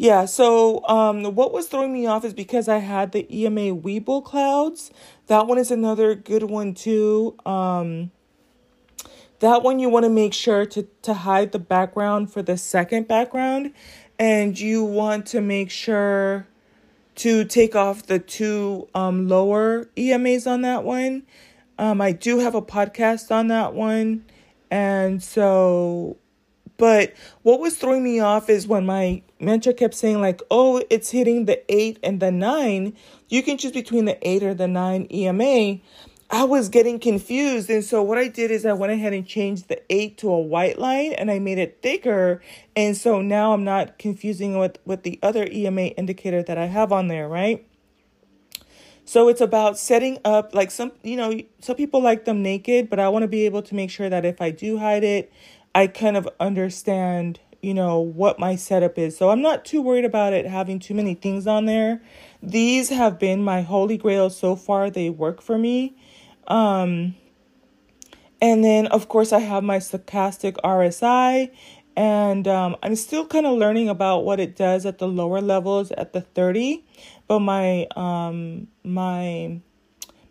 Yeah, 0.00 0.26
so 0.26 0.86
um, 0.86 1.24
what 1.34 1.52
was 1.52 1.66
throwing 1.66 1.92
me 1.92 2.06
off 2.06 2.24
is 2.24 2.32
because 2.32 2.68
I 2.68 2.78
had 2.78 3.10
the 3.10 3.26
EMA 3.36 3.74
Webull 3.74 4.24
clouds. 4.24 4.92
That 5.26 5.48
one 5.48 5.58
is 5.58 5.72
another 5.72 6.14
good 6.14 6.44
one 6.44 6.72
too. 6.74 7.36
Um, 7.44 8.12
that 9.40 9.64
one 9.64 9.80
you 9.80 9.88
want 9.88 10.04
to 10.04 10.10
make 10.10 10.34
sure 10.34 10.64
to, 10.66 10.84
to 11.02 11.14
hide 11.14 11.50
the 11.50 11.58
background 11.58 12.32
for 12.32 12.42
the 12.42 12.56
second 12.56 13.08
background. 13.08 13.72
And 14.20 14.58
you 14.58 14.84
want 14.84 15.26
to 15.26 15.40
make 15.40 15.68
sure 15.68 16.46
to 17.16 17.44
take 17.44 17.74
off 17.74 18.06
the 18.06 18.20
two 18.20 18.88
um, 18.94 19.26
lower 19.26 19.86
EMAs 19.96 20.48
on 20.48 20.62
that 20.62 20.84
one. 20.84 21.24
Um, 21.76 22.00
I 22.00 22.12
do 22.12 22.38
have 22.38 22.54
a 22.54 22.62
podcast 22.62 23.32
on 23.32 23.48
that 23.48 23.74
one. 23.74 24.24
And 24.70 25.20
so, 25.20 26.18
but 26.78 27.12
what 27.42 27.60
was 27.60 27.76
throwing 27.76 28.04
me 28.04 28.20
off 28.20 28.48
is 28.48 28.66
when 28.66 28.86
my 28.86 29.22
mentor 29.40 29.72
kept 29.72 29.94
saying, 29.94 30.20
like, 30.20 30.40
oh, 30.50 30.82
it's 30.88 31.10
hitting 31.10 31.44
the 31.44 31.60
eight 31.72 31.98
and 32.02 32.20
the 32.20 32.30
nine. 32.30 32.96
You 33.28 33.42
can 33.42 33.58
choose 33.58 33.72
between 33.72 34.04
the 34.04 34.16
eight 34.26 34.44
or 34.44 34.54
the 34.54 34.68
nine 34.68 35.08
EMA. 35.12 35.80
I 36.30 36.44
was 36.44 36.68
getting 36.68 37.00
confused. 37.00 37.68
And 37.68 37.84
so 37.84 38.02
what 38.02 38.16
I 38.16 38.28
did 38.28 38.50
is 38.50 38.64
I 38.64 38.74
went 38.74 38.92
ahead 38.92 39.12
and 39.12 39.26
changed 39.26 39.68
the 39.68 39.82
eight 39.90 40.18
to 40.18 40.30
a 40.30 40.38
white 40.38 40.78
line 40.78 41.14
and 41.14 41.30
I 41.30 41.40
made 41.40 41.58
it 41.58 41.80
thicker. 41.82 42.42
And 42.76 42.96
so 42.96 43.22
now 43.22 43.54
I'm 43.54 43.64
not 43.64 43.98
confusing 43.98 44.58
with, 44.58 44.78
with 44.84 45.02
the 45.02 45.18
other 45.22 45.48
EMA 45.50 45.86
indicator 45.96 46.42
that 46.42 46.58
I 46.58 46.66
have 46.66 46.92
on 46.92 47.08
there, 47.08 47.28
right? 47.28 47.64
So 49.08 49.28
it's 49.28 49.40
about 49.40 49.78
setting 49.78 50.18
up 50.22 50.54
like 50.54 50.70
some, 50.70 50.92
you 51.02 51.16
know, 51.16 51.40
some 51.60 51.76
people 51.76 52.02
like 52.02 52.26
them 52.26 52.42
naked, 52.42 52.90
but 52.90 53.00
I 53.00 53.08
want 53.08 53.22
to 53.22 53.26
be 53.26 53.46
able 53.46 53.62
to 53.62 53.74
make 53.74 53.90
sure 53.90 54.10
that 54.10 54.26
if 54.26 54.42
I 54.42 54.50
do 54.50 54.76
hide 54.76 55.02
it, 55.02 55.32
I 55.74 55.86
kind 55.86 56.16
of 56.16 56.28
understand, 56.40 57.40
you 57.62 57.74
know, 57.74 58.00
what 58.00 58.38
my 58.38 58.56
setup 58.56 58.98
is. 58.98 59.16
So 59.16 59.30
I'm 59.30 59.42
not 59.42 59.64
too 59.64 59.82
worried 59.82 60.04
about 60.04 60.32
it 60.32 60.46
having 60.46 60.78
too 60.78 60.94
many 60.94 61.14
things 61.14 61.46
on 61.46 61.66
there. 61.66 62.00
These 62.42 62.88
have 62.90 63.18
been 63.18 63.42
my 63.42 63.62
holy 63.62 63.96
grail 63.96 64.30
so 64.30 64.56
far. 64.56 64.90
They 64.90 65.10
work 65.10 65.40
for 65.40 65.58
me. 65.58 65.96
Um, 66.46 67.14
and 68.40 68.64
then, 68.64 68.86
of 68.86 69.08
course, 69.08 69.32
I 69.32 69.40
have 69.40 69.64
my 69.64 69.78
stochastic 69.78 70.54
RSI, 70.62 71.50
and 71.96 72.46
um, 72.46 72.76
I'm 72.82 72.94
still 72.94 73.26
kind 73.26 73.46
of 73.46 73.58
learning 73.58 73.88
about 73.88 74.24
what 74.24 74.38
it 74.38 74.54
does 74.54 74.86
at 74.86 74.98
the 74.98 75.08
lower 75.08 75.40
levels 75.40 75.90
at 75.92 76.12
the 76.12 76.20
30. 76.20 76.84
But 77.26 77.40
my 77.40 77.88
um, 77.96 78.68
my 78.84 79.60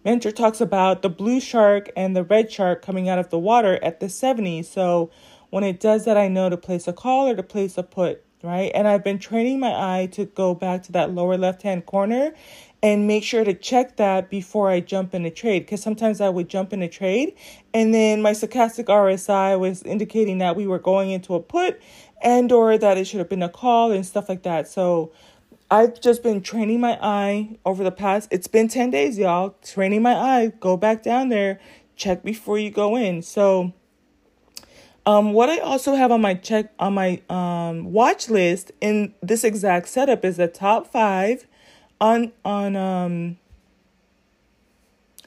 mentor 0.06 0.32
talks 0.32 0.62
about 0.62 1.02
the 1.02 1.10
blue 1.10 1.42
shark 1.42 1.92
and 1.98 2.16
the 2.16 2.24
red 2.24 2.50
shark 2.50 2.82
coming 2.82 3.10
out 3.10 3.20
of 3.20 3.30
the 3.30 3.38
water 3.38 3.78
at 3.84 4.00
the 4.00 4.08
70. 4.08 4.64
So 4.64 5.12
when 5.50 5.64
it 5.64 5.80
does 5.80 6.06
that, 6.06 6.18
I 6.18 6.28
know 6.28 6.50
to 6.50 6.58
place 6.58 6.88
a 6.88 6.94
call 6.94 7.28
or 7.28 7.36
to 7.36 7.44
place 7.44 7.78
a 7.78 7.84
put, 7.84 8.24
right? 8.44 8.72
And 8.74 8.88
I've 8.88 9.04
been 9.04 9.20
training 9.20 9.60
my 9.60 9.72
eye 9.72 10.08
to 10.14 10.26
go 10.26 10.54
back 10.54 10.84
to 10.84 10.92
that 10.94 11.12
lower 11.12 11.38
left 11.38 11.62
hand 11.62 11.86
corner 11.86 12.34
and 12.84 13.08
make 13.08 13.24
sure 13.24 13.44
to 13.44 13.54
check 13.54 13.98
that 13.98 14.30
before 14.30 14.70
I 14.70 14.82
jump 14.82 15.16
in 15.16 15.26
a 15.26 15.32
trade 15.32 15.66
because 15.66 15.82
sometimes 15.82 16.22
I 16.22 16.30
would 16.30 16.48
jump 16.48 16.74
in 16.74 16.82
a 16.82 16.88
trade 16.88 17.34
and 17.74 17.94
then 17.94 18.22
my 18.22 18.32
stochastic 18.32 18.86
RSI 18.86 19.60
was 19.60 19.82
indicating 19.84 20.38
that 20.40 20.56
we 20.56 20.68
were 20.68 20.80
going 20.80 21.10
into 21.10 21.34
a 21.34 21.40
put 21.40 21.82
and 22.22 22.52
or 22.52 22.78
that 22.78 22.98
it 22.98 23.06
should 23.06 23.20
have 23.20 23.30
been 23.30 23.42
a 23.44 23.50
call 23.50 23.92
and 23.92 24.06
stuff 24.06 24.30
like 24.30 24.44
that. 24.44 24.68
So 24.68 25.12
I've 25.72 26.00
just 26.00 26.22
been 26.22 26.42
training 26.42 26.80
my 26.80 27.00
eye 27.02 27.58
over 27.66 27.84
the 27.84 27.92
past 27.92 28.30
it's 28.32 28.48
been 28.48 28.68
10 28.68 28.90
days 28.92 29.18
y'all 29.18 29.56
training 29.64 30.02
my 30.02 30.16
eye 30.16 30.54
go 30.60 30.78
back 30.78 31.04
down 31.04 31.28
there 31.30 31.60
check 31.98 32.24
before 32.24 32.58
you 32.58 32.70
go 32.70 32.96
in. 32.96 33.22
So 33.22 33.74
um, 35.08 35.32
what 35.32 35.50
I 35.50 35.60
also 35.60 35.96
have 35.96 36.12
on 36.12 36.20
my 36.20 36.34
check 36.34 36.74
on 36.80 36.94
my 36.94 37.22
um, 37.30 37.94
watch 37.94 38.30
list 38.30 38.74
in 38.82 39.14
this 39.24 39.46
exact 39.46 39.88
setup 39.88 40.26
is 40.26 40.36
the 40.36 40.50
top 40.50 40.86
five 40.86 41.48
on 42.02 42.34
on 42.44 42.76
um 42.76 43.38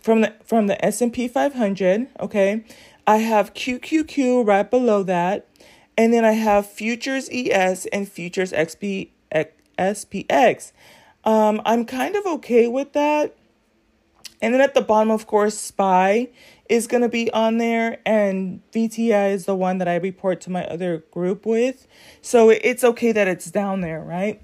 from 0.03 0.21
the 0.21 0.35
from 0.45 0.67
the 0.67 0.85
S&P 0.85 1.29
500, 1.29 2.09
okay? 2.21 2.63
I 3.07 3.17
have 3.17 3.55
QQQ 3.55 4.47
right 4.47 4.71
below 4.71 5.03
that, 5.03 5.49
and 5.97 6.13
then 6.13 6.27
I 6.27 6.33
have 6.33 6.67
Futures 6.67 7.31
ES 7.33 7.87
and 7.87 8.07
Futures 8.07 8.53
XP 8.53 9.09
SPX. 9.79 10.73
Um, 11.25 11.63
I'm 11.65 11.87
kind 11.87 12.17
of 12.17 12.27
okay 12.27 12.69
with 12.69 12.93
that. 12.93 13.35
And 14.43 14.55
then 14.55 14.61
at 14.61 14.75
the 14.75 14.81
bottom, 14.83 15.11
of 15.11 15.27
course, 15.27 15.57
SPY 15.59 16.29
is 16.71 16.87
going 16.87 17.03
to 17.03 17.09
be 17.09 17.31
on 17.33 17.59
there, 17.59 17.99
and 18.07 18.63
VTI 18.73 19.33
is 19.33 19.45
the 19.45 19.57
one 19.57 19.79
that 19.79 19.89
I 19.89 19.97
report 19.97 20.41
to 20.43 20.51
my 20.51 20.65
other 20.67 20.99
group 21.11 21.45
with. 21.45 21.89
So 22.23 22.49
it's 22.49 22.85
okay 22.85 23.11
that 23.11 23.27
it's 23.27 23.51
down 23.51 23.81
there, 23.81 24.01
right? 24.01 24.41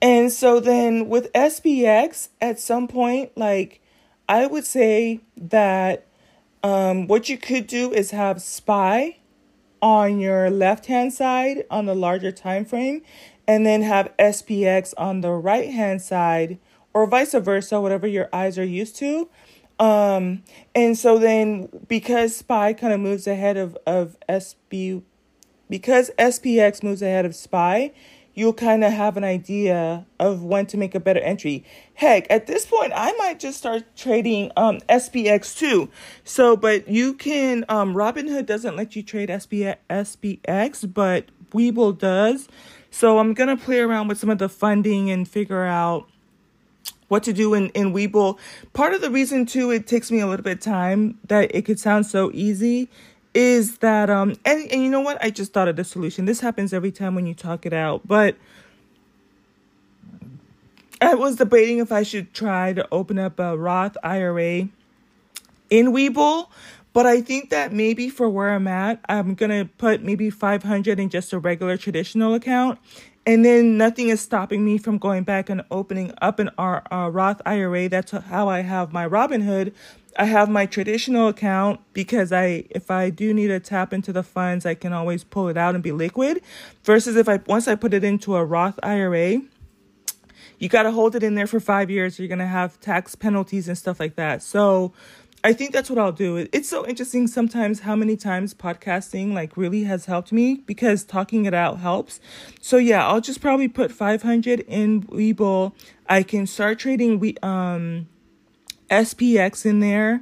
And 0.00 0.30
so 0.30 0.60
then 0.60 1.08
with 1.08 1.32
SPX, 1.32 2.28
at 2.40 2.60
some 2.60 2.86
point, 2.86 3.36
like 3.36 3.80
I 4.28 4.46
would 4.46 4.64
say 4.64 5.22
that 5.36 6.06
um, 6.62 7.08
what 7.08 7.28
you 7.28 7.36
could 7.36 7.66
do 7.66 7.92
is 7.92 8.12
have 8.12 8.40
SPY 8.40 9.18
on 9.82 10.20
your 10.20 10.50
left 10.50 10.86
hand 10.86 11.12
side 11.12 11.64
on 11.68 11.86
the 11.86 11.94
larger 11.96 12.30
time 12.30 12.64
frame, 12.64 13.02
and 13.48 13.66
then 13.66 13.82
have 13.82 14.16
SPX 14.18 14.94
on 14.96 15.20
the 15.20 15.32
right 15.32 15.70
hand 15.70 16.00
side, 16.00 16.58
or 16.94 17.08
vice 17.08 17.34
versa, 17.34 17.80
whatever 17.80 18.06
your 18.06 18.28
eyes 18.32 18.56
are 18.56 18.64
used 18.64 18.94
to. 18.96 19.28
Um, 19.78 20.42
and 20.74 20.96
so 20.96 21.18
then 21.18 21.68
because 21.86 22.36
SPY 22.36 22.72
kind 22.74 22.92
of 22.92 23.00
moves 23.00 23.26
ahead 23.26 23.56
of, 23.56 23.76
of 23.86 24.16
SB, 24.28 25.02
because 25.68 26.10
SPX 26.18 26.82
moves 26.82 27.02
ahead 27.02 27.26
of 27.26 27.34
SPY, 27.34 27.92
you'll 28.36 28.52
kind 28.52 28.84
of 28.84 28.92
have 28.92 29.16
an 29.16 29.24
idea 29.24 30.06
of 30.20 30.44
when 30.44 30.66
to 30.66 30.76
make 30.76 30.94
a 30.94 31.00
better 31.00 31.20
entry. 31.20 31.64
Heck, 31.94 32.30
at 32.30 32.46
this 32.46 32.66
point, 32.66 32.92
I 32.94 33.12
might 33.12 33.40
just 33.40 33.58
start 33.58 33.84
trading 33.96 34.52
um, 34.56 34.78
SPX 34.88 35.58
too. 35.58 35.90
So, 36.22 36.56
but 36.56 36.86
you 36.86 37.14
can, 37.14 37.64
um, 37.68 37.94
Robinhood 37.94 38.46
doesn't 38.46 38.76
let 38.76 38.94
you 38.94 39.02
trade 39.02 39.30
SPX, 39.30 39.76
SPX 39.90 40.92
but 40.92 41.26
Webull 41.52 41.98
does. 41.98 42.48
So 42.90 43.18
I'm 43.18 43.34
going 43.34 43.54
to 43.54 43.62
play 43.62 43.80
around 43.80 44.08
with 44.08 44.18
some 44.18 44.30
of 44.30 44.38
the 44.38 44.48
funding 44.48 45.10
and 45.10 45.26
figure 45.26 45.64
out 45.64 46.08
what 47.08 47.22
to 47.24 47.32
do 47.32 47.54
in, 47.54 47.68
in 47.70 47.92
Webull. 47.92 48.38
Part 48.72 48.94
of 48.94 49.00
the 49.00 49.10
reason 49.10 49.46
too, 49.46 49.70
it 49.70 49.86
takes 49.86 50.10
me 50.10 50.20
a 50.20 50.26
little 50.26 50.42
bit 50.42 50.58
of 50.58 50.60
time 50.60 51.18
that 51.28 51.54
it 51.54 51.62
could 51.64 51.78
sound 51.78 52.06
so 52.06 52.30
easy 52.34 52.88
is 53.36 53.78
that 53.78 54.08
um 54.08 54.34
and, 54.46 54.72
and 54.72 54.82
you 54.82 54.88
know 54.88 55.02
what 55.02 55.22
i 55.22 55.28
just 55.28 55.52
thought 55.52 55.68
of 55.68 55.76
the 55.76 55.84
solution 55.84 56.24
this 56.24 56.40
happens 56.40 56.72
every 56.72 56.90
time 56.90 57.14
when 57.14 57.26
you 57.26 57.34
talk 57.34 57.66
it 57.66 57.74
out 57.74 58.00
but 58.08 58.34
i 61.02 61.14
was 61.14 61.36
debating 61.36 61.76
if 61.76 61.92
i 61.92 62.02
should 62.02 62.32
try 62.32 62.72
to 62.72 62.88
open 62.90 63.18
up 63.18 63.38
a 63.38 63.54
roth 63.54 63.94
ira 64.02 64.66
in 65.68 65.92
webull 65.92 66.48
but 66.94 67.04
i 67.04 67.20
think 67.20 67.50
that 67.50 67.74
maybe 67.74 68.08
for 68.08 68.26
where 68.26 68.54
i'm 68.54 68.66
at 68.66 68.98
i'm 69.06 69.34
gonna 69.34 69.68
put 69.76 70.02
maybe 70.02 70.30
500 70.30 70.98
in 70.98 71.10
just 71.10 71.34
a 71.34 71.38
regular 71.38 71.76
traditional 71.76 72.32
account 72.32 72.78
and 73.26 73.44
then 73.44 73.76
nothing 73.76 74.08
is 74.08 74.20
stopping 74.20 74.64
me 74.64 74.78
from 74.78 74.98
going 74.98 75.24
back 75.24 75.50
and 75.50 75.62
opening 75.70 76.14
up 76.22 76.38
an 76.38 76.50
R, 76.56 76.84
uh, 76.90 77.10
Roth 77.10 77.42
IRA. 77.44 77.88
That's 77.88 78.12
how 78.12 78.48
I 78.48 78.60
have 78.60 78.92
my 78.92 79.06
Robinhood 79.06 79.74
I 80.18 80.24
have 80.24 80.48
my 80.48 80.66
traditional 80.66 81.28
account 81.28 81.80
because 81.92 82.32
I 82.32 82.64
if 82.70 82.90
I 82.90 83.10
do 83.10 83.34
need 83.34 83.48
to 83.48 83.60
tap 83.60 83.92
into 83.92 84.12
the 84.12 84.22
funds, 84.22 84.64
I 84.64 84.74
can 84.74 84.92
always 84.92 85.24
pull 85.24 85.48
it 85.48 85.56
out 85.56 85.74
and 85.74 85.84
be 85.84 85.92
liquid. 85.92 86.42
Versus 86.84 87.16
if 87.16 87.28
I 87.28 87.40
once 87.46 87.68
I 87.68 87.74
put 87.74 87.92
it 87.92 88.04
into 88.04 88.36
a 88.36 88.44
Roth 88.44 88.78
IRA, 88.82 89.42
you 90.58 90.68
got 90.68 90.84
to 90.84 90.92
hold 90.92 91.14
it 91.14 91.22
in 91.22 91.34
there 91.34 91.46
for 91.46 91.60
5 91.60 91.90
years. 91.90 92.18
You're 92.18 92.28
to 92.38 92.46
have 92.46 92.80
tax 92.80 93.14
penalties 93.14 93.68
and 93.68 93.76
stuff 93.76 94.00
like 94.00 94.16
that. 94.16 94.42
So, 94.42 94.92
I 95.46 95.52
think 95.52 95.72
that's 95.72 95.88
what 95.88 95.96
I'll 95.96 96.10
do. 96.10 96.48
It's 96.52 96.68
so 96.68 96.84
interesting 96.84 97.28
sometimes 97.28 97.78
how 97.78 97.94
many 97.94 98.16
times 98.16 98.52
podcasting 98.52 99.32
like 99.32 99.56
really 99.56 99.84
has 99.84 100.06
helped 100.06 100.32
me 100.32 100.64
because 100.66 101.04
talking 101.04 101.44
it 101.44 101.54
out 101.54 101.78
helps. 101.78 102.18
So 102.60 102.78
yeah, 102.78 103.06
I'll 103.06 103.20
just 103.20 103.40
probably 103.40 103.68
put 103.68 103.92
500 103.92 104.58
in 104.58 105.04
Webull. 105.04 105.72
I 106.08 106.24
can 106.24 106.48
start 106.48 106.80
trading 106.80 107.20
we 107.20 107.36
um 107.44 108.08
SPX 108.90 109.64
in 109.64 109.78
there. 109.78 110.20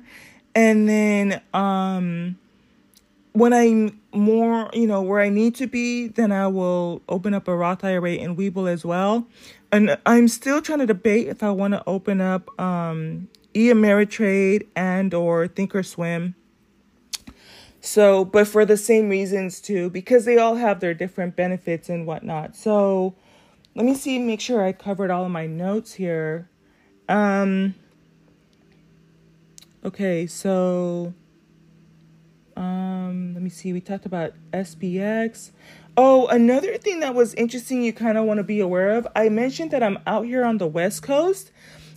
And 0.55 0.87
then 0.87 1.41
um 1.55 2.37
when 3.33 3.55
I'm 3.55 3.99
more, 4.13 4.69
you 4.75 4.87
know, 4.87 5.01
where 5.01 5.23
I 5.23 5.31
need 5.31 5.55
to 5.55 5.67
be, 5.67 6.09
then 6.09 6.33
I 6.33 6.49
will 6.49 7.01
open 7.09 7.33
up 7.33 7.49
a 7.49 7.57
Roth 7.57 7.83
IRA 7.83 8.17
in 8.17 8.37
Webull 8.37 8.71
as 8.71 8.85
well. 8.85 9.27
And 9.73 9.97
I'm 10.05 10.29
still 10.29 10.61
trying 10.61 10.81
to 10.81 10.87
debate 10.87 11.29
if 11.29 11.43
I 11.43 11.51
want 11.51 11.73
to 11.73 11.83
open 11.87 12.21
up 12.21 12.61
um 12.61 13.29
E 13.55 13.69
Ameritrade 13.69 14.67
and 14.75 15.15
or 15.15 15.49
Thinkorswim. 15.49 16.35
So, 17.81 18.25
but 18.25 18.47
for 18.47 18.65
the 18.65 18.77
same 18.77 19.09
reasons 19.09 19.61
too, 19.61 19.91
because 19.91 20.25
they 20.25 20.39
all 20.39 20.57
have 20.57 20.81
their 20.81 20.95
different 20.95 21.37
benefits 21.37 21.89
and 21.89 22.07
whatnot. 22.07 22.57
So, 22.57 23.15
let 23.75 23.85
me 23.85 23.95
see, 23.95 24.19
make 24.19 24.41
sure 24.41 24.65
I 24.65 24.73
covered 24.73 25.11
all 25.11 25.25
of 25.25 25.31
my 25.31 25.47
notes 25.47 25.95
here. 25.95 26.49
Um, 27.09 27.75
Okay, 29.85 30.27
so 30.27 31.13
um 32.57 33.35
let 33.35 33.43
me 33.43 33.51
see. 33.51 33.75
We 33.75 33.83
talked 33.83 34.07
about 34.07 34.33
SPX. 34.55 35.51
Oh, 35.95 36.27
another 36.29 36.79
thing 36.79 37.01
that 37.01 37.15
was 37.15 37.35
interesting 37.35 37.83
you 37.83 37.93
kind 37.93 38.17
of 38.17 38.25
want 38.25 38.39
to 38.39 38.45
be 38.45 38.61
aware 38.61 38.97
of. 38.97 39.07
I 39.15 39.29
mentioned 39.29 39.73
that 39.73 39.83
I'm 39.83 39.99
out 40.07 40.25
here 40.25 40.43
on 40.43 40.57
the 40.57 40.67
West 40.67 41.03
Coast 41.03 41.53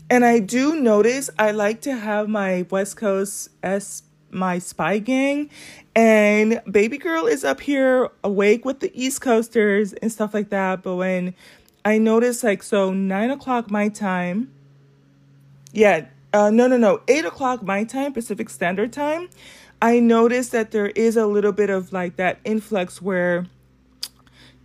and 0.09 0.23
I 0.25 0.39
do 0.39 0.79
notice 0.79 1.29
I 1.37 1.51
like 1.51 1.81
to 1.81 1.95
have 1.95 2.29
my 2.29 2.65
West 2.69 2.97
Coast 2.97 3.49
S 3.63 4.03
my 4.29 4.59
spy 4.59 4.99
gang 4.99 5.49
and 5.95 6.61
baby 6.69 6.97
girl 6.97 7.25
is 7.25 7.43
up 7.43 7.61
here 7.61 8.09
awake 8.23 8.65
with 8.65 8.81
the 8.81 8.91
East 8.93 9.21
Coasters 9.21 9.93
and 9.93 10.11
stuff 10.11 10.33
like 10.33 10.49
that, 10.49 10.83
but 10.83 10.95
when 10.95 11.33
I 11.83 11.97
notice 11.97 12.43
like 12.43 12.63
so 12.63 12.93
nine 12.93 13.31
o'clock 13.31 13.71
my 13.71 13.87
time. 13.89 14.51
Yeah, 15.71 16.05
uh, 16.33 16.49
no, 16.49 16.67
no, 16.67 16.77
no, 16.77 17.01
eight 17.07 17.25
o'clock 17.25 17.63
my 17.63 17.83
time, 17.83 18.13
Pacific 18.13 18.49
Standard 18.49 18.91
Time. 18.91 19.29
I 19.81 19.99
notice 19.99 20.49
that 20.49 20.71
there 20.71 20.87
is 20.87 21.15
a 21.15 21.25
little 21.25 21.51
bit 21.51 21.69
of 21.69 21.93
like 21.93 22.17
that 22.17 22.39
influx 22.43 23.01
where 23.01 23.45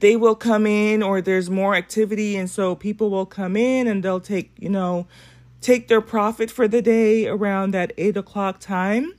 they 0.00 0.16
will 0.16 0.34
come 0.34 0.66
in 0.66 1.02
or 1.02 1.20
there's 1.20 1.48
more 1.48 1.76
activity 1.76 2.36
and 2.36 2.50
so 2.50 2.74
people 2.74 3.08
will 3.08 3.26
come 3.26 3.56
in 3.56 3.86
and 3.86 4.02
they'll 4.02 4.20
take 4.20 4.50
you 4.58 4.68
know 4.68 5.06
take 5.62 5.88
their 5.88 6.00
profit 6.00 6.50
for 6.50 6.68
the 6.68 6.82
day 6.82 7.26
around 7.26 7.72
that 7.72 7.92
eight 7.96 8.16
o'clock 8.16 8.58
time 8.60 9.12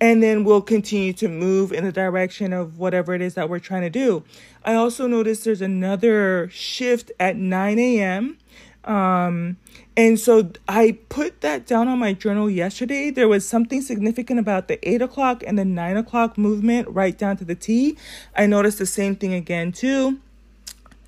and 0.00 0.22
then 0.22 0.44
we'll 0.44 0.62
continue 0.62 1.12
to 1.12 1.28
move 1.28 1.72
in 1.72 1.84
the 1.84 1.92
direction 1.92 2.52
of 2.52 2.78
whatever 2.78 3.14
it 3.14 3.20
is 3.20 3.34
that 3.34 3.48
we're 3.48 3.58
trying 3.58 3.82
to 3.82 3.90
do 3.90 4.22
i 4.64 4.74
also 4.74 5.06
noticed 5.06 5.44
there's 5.44 5.62
another 5.62 6.48
shift 6.50 7.10
at 7.18 7.36
9 7.36 7.78
a.m 7.78 8.38
um, 8.84 9.58
and 9.96 10.18
so 10.18 10.50
I 10.66 10.98
put 11.10 11.42
that 11.42 11.66
down 11.66 11.88
on 11.88 11.98
my 11.98 12.14
journal 12.14 12.48
yesterday. 12.48 13.10
There 13.10 13.28
was 13.28 13.46
something 13.46 13.82
significant 13.82 14.40
about 14.40 14.66
the 14.66 14.78
eight 14.88 15.02
o'clock 15.02 15.42
and 15.46 15.58
the 15.58 15.64
nine 15.64 15.96
o'clock 15.96 16.38
movement 16.38 16.88
right 16.88 17.16
down 17.16 17.36
to 17.36 17.44
the 17.44 17.54
T. 17.54 17.98
I 18.34 18.46
noticed 18.46 18.78
the 18.78 18.86
same 18.86 19.14
thing 19.14 19.34
again 19.34 19.72
too 19.72 20.20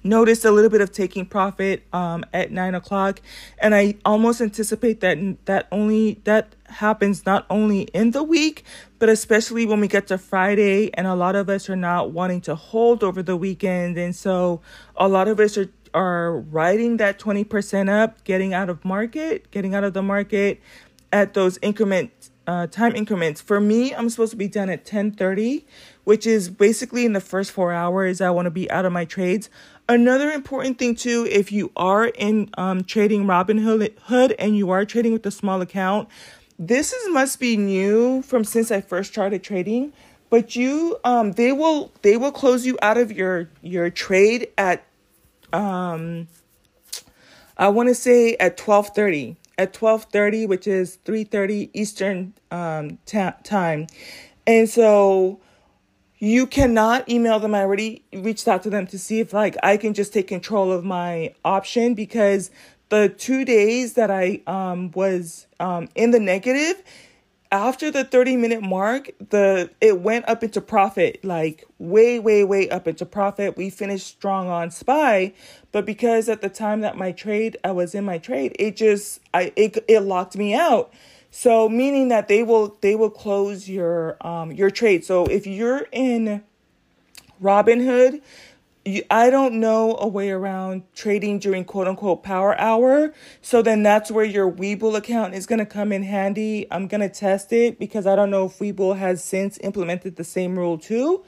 noticed 0.03 0.45
a 0.45 0.51
little 0.51 0.71
bit 0.71 0.81
of 0.81 0.93
taking 0.93 1.27
profit 1.27 1.83
um, 1.93 2.25
at 2.33 2.51
nine 2.51 2.75
o'clock. 2.75 3.21
And 3.59 3.75
i 3.75 3.95
almost 4.05 4.41
anticipate 4.41 5.01
that 5.01 5.19
that 5.47 5.69
only 5.71 6.21
that 6.25 6.55
happens 6.69 7.27
not 7.27 7.47
only 7.51 7.83
in 7.93 8.13
the 8.13 8.23
week 8.23 8.65
but 8.99 9.09
especially 9.09 9.67
when 9.67 9.81
we 9.81 9.89
get 9.89 10.07
to 10.09 10.19
friday. 10.19 10.91
And 10.95 11.07
a 11.07 11.15
lot 11.15 11.35
of 11.35 11.49
us 11.49 11.69
are 11.69 11.77
not 11.77 12.11
wanting 12.13 12.41
to 12.43 12.55
hold 12.55 13.03
over 13.03 13.23
the 13.23 13.37
weekend. 13.37 13.97
And 13.99 14.15
so 14.15 14.61
a 14.97 15.09
lot 15.09 15.29
of 15.29 15.41
us 15.41 15.57
are 15.57 15.69
are 15.93 16.39
riding 16.39 16.99
that 16.99 17.19
20% 17.19 17.89
up 17.89 18.23
getting 18.25 18.55
out 18.55 18.71
of 18.71 18.85
market 18.85 19.51
getting 19.51 19.75
out 19.75 19.85
of 19.85 19.93
the 19.93 20.03
market 20.03 20.61
at 21.13 21.35
those 21.35 21.59
increment 21.63 22.31
uh, 22.47 22.67
time 22.67 22.95
increments. 22.97 23.41
For 23.41 23.61
me 23.61 23.95
i'm 23.95 24.09
supposed 24.09 24.31
to 24.31 24.37
be 24.37 24.49
done 24.49 24.69
at 24.71 24.85
10:30 24.85 25.65
which 26.05 26.27
is 26.27 26.49
basically 26.49 27.05
in 27.05 27.13
the 27.13 27.21
first 27.21 27.51
4 27.51 27.73
hours 27.73 28.21
i 28.21 28.31
want 28.31 28.47
to 28.47 28.51
be 28.51 28.71
out 28.71 28.85
of 28.85 28.93
my 28.93 29.05
trades 29.05 29.51
Another 29.91 30.31
important 30.31 30.79
thing 30.79 30.95
too, 30.95 31.27
if 31.29 31.51
you 31.51 31.73
are 31.75 32.07
in 32.07 32.49
um, 32.57 32.85
trading 32.85 33.25
Robinhood 33.25 34.37
and 34.39 34.57
you 34.57 34.71
are 34.71 34.85
trading 34.85 35.13
with 35.13 35.27
a 35.27 35.33
small 35.33 35.61
account, 35.61 36.09
this 36.61 36.93
is 36.93 37.13
must 37.13 37.41
be 37.41 37.57
new 37.57 38.23
from 38.23 38.45
since 38.45 38.71
I 38.71 38.83
first 38.83 39.11
started 39.11 39.43
trading. 39.43 39.93
But 40.29 40.55
you, 40.55 40.97
um, 41.03 41.33
they 41.33 41.51
will 41.51 41.91
they 42.03 42.17
will 42.17 42.31
close 42.31 42.65
you 42.65 42.79
out 42.83 42.99
of 42.99 43.11
your 43.11 43.51
your 43.63 43.91
trade 43.91 44.47
at, 44.57 44.87
um, 45.53 46.29
I 47.59 47.69
want 47.71 47.89
to 47.89 47.95
say 47.97 48.37
at 48.37 48.57
twelve 48.57 48.91
thirty 48.91 49.39
at 49.59 49.73
twelve 49.73 50.05
thirty, 50.05 50.47
which 50.47 50.69
is 50.69 50.99
three 51.05 51.25
thirty 51.25 51.69
Eastern 51.75 52.35
um, 52.53 52.99
time, 53.43 53.89
and 54.47 54.69
so 54.69 55.41
you 56.21 56.47
cannot 56.47 57.09
email 57.09 57.41
them. 57.41 57.55
I 57.55 57.61
already 57.61 58.05
reached 58.13 58.47
out 58.47 58.63
to 58.65 58.71
them 58.71 58.87
to 58.89 58.99
see 58.99 59.21
if 59.21 59.33
like 59.33 59.57
I 59.63 59.77
can 59.79 59.95
just 59.95 60.13
take 60.13 60.29
control 60.29 60.71
of 60.71 60.85
my 60.85 61.35
option 61.45 61.95
because 61.95 62.51
the 62.91 63.09
two 63.09 63.45
days 63.45 63.95
that 63.95 64.11
I 64.11 64.43
um 64.47 64.91
was 64.93 65.47
um 65.59 65.89
in 65.95 66.11
the 66.11 66.21
negative 66.21 66.83
after 67.53 67.91
the 67.91 68.05
30 68.05 68.37
minute 68.37 68.63
mark 68.63 69.11
the 69.31 69.71
it 69.81 70.01
went 70.01 70.29
up 70.29 70.45
into 70.45 70.61
profit 70.61 71.25
like 71.25 71.65
way 71.79 72.19
way 72.19 72.45
way 72.45 72.69
up 72.69 72.87
into 72.87 73.05
profit 73.05 73.57
we 73.57 73.71
finished 73.71 74.07
strong 74.07 74.49
on 74.49 74.71
spy 74.71 75.33
but 75.73 75.85
because 75.85 76.29
at 76.29 76.43
the 76.43 76.49
time 76.49 76.81
that 76.81 76.97
my 76.97 77.11
trade 77.11 77.57
i 77.65 77.73
was 77.73 77.93
in 77.93 78.05
my 78.05 78.19
trade 78.19 78.55
it 78.57 78.77
just 78.77 79.21
i 79.35 79.53
it, 79.57 79.77
it 79.89 80.01
locked 80.01 80.37
me 80.37 80.55
out 80.55 80.93
so 81.31 81.69
meaning 81.69 82.09
that 82.09 82.29
they 82.29 82.43
will 82.43 82.77
they 82.81 82.95
will 82.95 83.11
close 83.11 83.69
your 83.69 84.17
um 84.27 84.53
your 84.53 84.71
trade. 84.71 85.05
So 85.05 85.27
if 85.27 85.47
you're 85.47 85.87
in 85.93 86.43
Robinhood, 87.43 88.21
you, 88.85 89.03
I 89.11 89.31
don't 89.31 89.61
know 89.61 89.97
a 90.01 90.09
way 90.09 90.31
around 90.31 90.83
trading 90.95 91.39
during 91.39 91.65
quote 91.65 91.87
unquote 91.87 92.23
power 92.23 92.59
hour. 92.59 93.15
So 93.43 93.63
then 93.63 93.83
that's 93.83 94.11
where 94.11 94.25
your 94.25 94.51
Webull 94.51 94.97
account 94.97 95.35
is 95.35 95.47
going 95.47 95.59
to 95.61 95.67
come 95.67 95.93
in 95.93 96.03
handy. 96.03 96.67
I'm 96.71 96.89
going 96.89 97.01
to 97.03 97.09
test 97.09 97.53
it 97.53 97.79
because 97.79 98.07
I 98.07 98.17
don't 98.17 98.31
know 98.31 98.47
if 98.47 98.59
Webull 98.59 98.99
has 98.99 99.23
since 99.23 99.59
implemented 99.63 100.17
the 100.17 100.25
same 100.25 100.59
rule 100.59 100.79
too. 100.79 101.25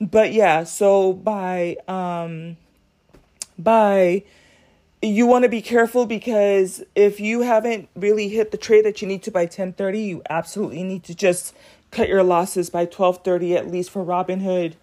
But 0.00 0.32
yeah, 0.32 0.64
so 0.64 1.14
by 1.14 1.76
um 1.88 2.58
by 3.58 4.24
you 5.06 5.26
want 5.26 5.44
to 5.44 5.48
be 5.48 5.62
careful 5.62 6.06
because 6.06 6.82
if 6.94 7.20
you 7.20 7.42
haven't 7.42 7.88
really 7.94 8.28
hit 8.28 8.50
the 8.50 8.56
trade 8.56 8.84
that 8.84 9.00
you 9.00 9.08
need 9.08 9.22
to 9.24 9.30
by 9.30 9.46
10:30, 9.46 10.06
you 10.06 10.22
absolutely 10.28 10.82
need 10.82 11.04
to 11.04 11.14
just 11.14 11.54
cut 11.90 12.08
your 12.08 12.22
losses 12.22 12.70
by 12.70 12.86
12:30 12.86 13.56
at 13.56 13.70
least 13.70 13.90
for 13.90 14.04
Robinhood. 14.04 14.74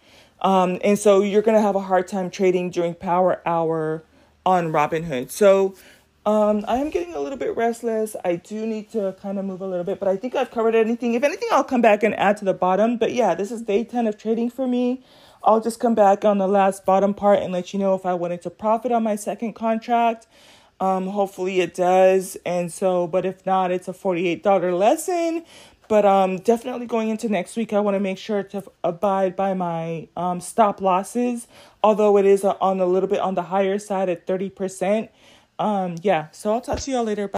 Um, 0.41 0.79
and 0.83 0.99
so 0.99 1.21
you're 1.21 1.41
going 1.41 1.55
to 1.55 1.61
have 1.61 1.75
a 1.75 1.81
hard 1.81 2.07
time 2.07 2.29
trading 2.29 2.69
during 2.69 2.95
power 2.95 3.41
hour 3.45 4.03
on 4.45 4.71
Robinhood. 4.71 5.31
So 5.31 5.75
um, 6.25 6.63
I 6.67 6.77
am 6.77 6.89
getting 6.89 7.13
a 7.15 7.19
little 7.19 7.37
bit 7.37 7.55
restless. 7.55 8.15
I 8.23 8.37
do 8.37 8.65
need 8.65 8.91
to 8.91 9.15
kind 9.21 9.37
of 9.37 9.45
move 9.45 9.61
a 9.61 9.67
little 9.67 9.83
bit, 9.83 9.99
but 9.99 10.07
I 10.07 10.15
think 10.15 10.35
I've 10.35 10.51
covered 10.51 10.75
anything. 10.75 11.13
If 11.15 11.23
anything, 11.23 11.49
I'll 11.51 11.63
come 11.63 11.81
back 11.81 12.03
and 12.03 12.15
add 12.15 12.37
to 12.37 12.45
the 12.45 12.53
bottom. 12.53 12.97
But 12.97 13.13
yeah, 13.13 13.35
this 13.35 13.51
is 13.51 13.61
day 13.61 13.83
10 13.83 14.07
of 14.07 14.17
trading 14.17 14.49
for 14.49 14.67
me. 14.67 15.03
I'll 15.43 15.61
just 15.61 15.79
come 15.79 15.95
back 15.95 16.25
on 16.25 16.37
the 16.37 16.47
last 16.47 16.85
bottom 16.85 17.13
part 17.13 17.39
and 17.39 17.53
let 17.53 17.73
you 17.73 17.79
know 17.79 17.95
if 17.95 18.05
I 18.05 18.13
wanted 18.13 18.41
to 18.43 18.49
profit 18.49 18.91
on 18.91 19.03
my 19.03 19.15
second 19.15 19.53
contract. 19.53 20.27
Um, 20.79 21.07
hopefully 21.07 21.61
it 21.61 21.73
does. 21.75 22.37
And 22.45 22.71
so, 22.71 23.07
but 23.07 23.25
if 23.25 23.45
not, 23.45 23.71
it's 23.71 23.87
a 23.87 23.93
$48 23.93 24.77
lesson. 24.77 25.45
But 25.89 26.05
um, 26.05 26.37
definitely 26.39 26.87
going 26.87 27.09
into 27.09 27.29
next 27.29 27.55
week, 27.57 27.73
I 27.73 27.79
want 27.79 27.95
to 27.95 27.99
make 27.99 28.17
sure 28.17 28.43
to 28.43 28.63
abide 28.83 29.35
by 29.35 29.53
my 29.53 30.07
um, 30.17 30.39
stop 30.41 30.81
losses, 30.81 31.47
although 31.83 32.17
it 32.17 32.25
is 32.25 32.43
on 32.43 32.79
a 32.79 32.85
little 32.85 33.09
bit 33.09 33.19
on 33.19 33.35
the 33.35 33.43
higher 33.43 33.77
side 33.79 34.09
at 34.09 34.25
30%. 34.25 35.09
Um, 35.59 35.95
yeah, 36.01 36.27
so 36.31 36.53
I'll 36.53 36.61
talk 36.61 36.79
to 36.81 36.91
y'all 36.91 37.03
later. 37.03 37.27
Bye. 37.27 37.31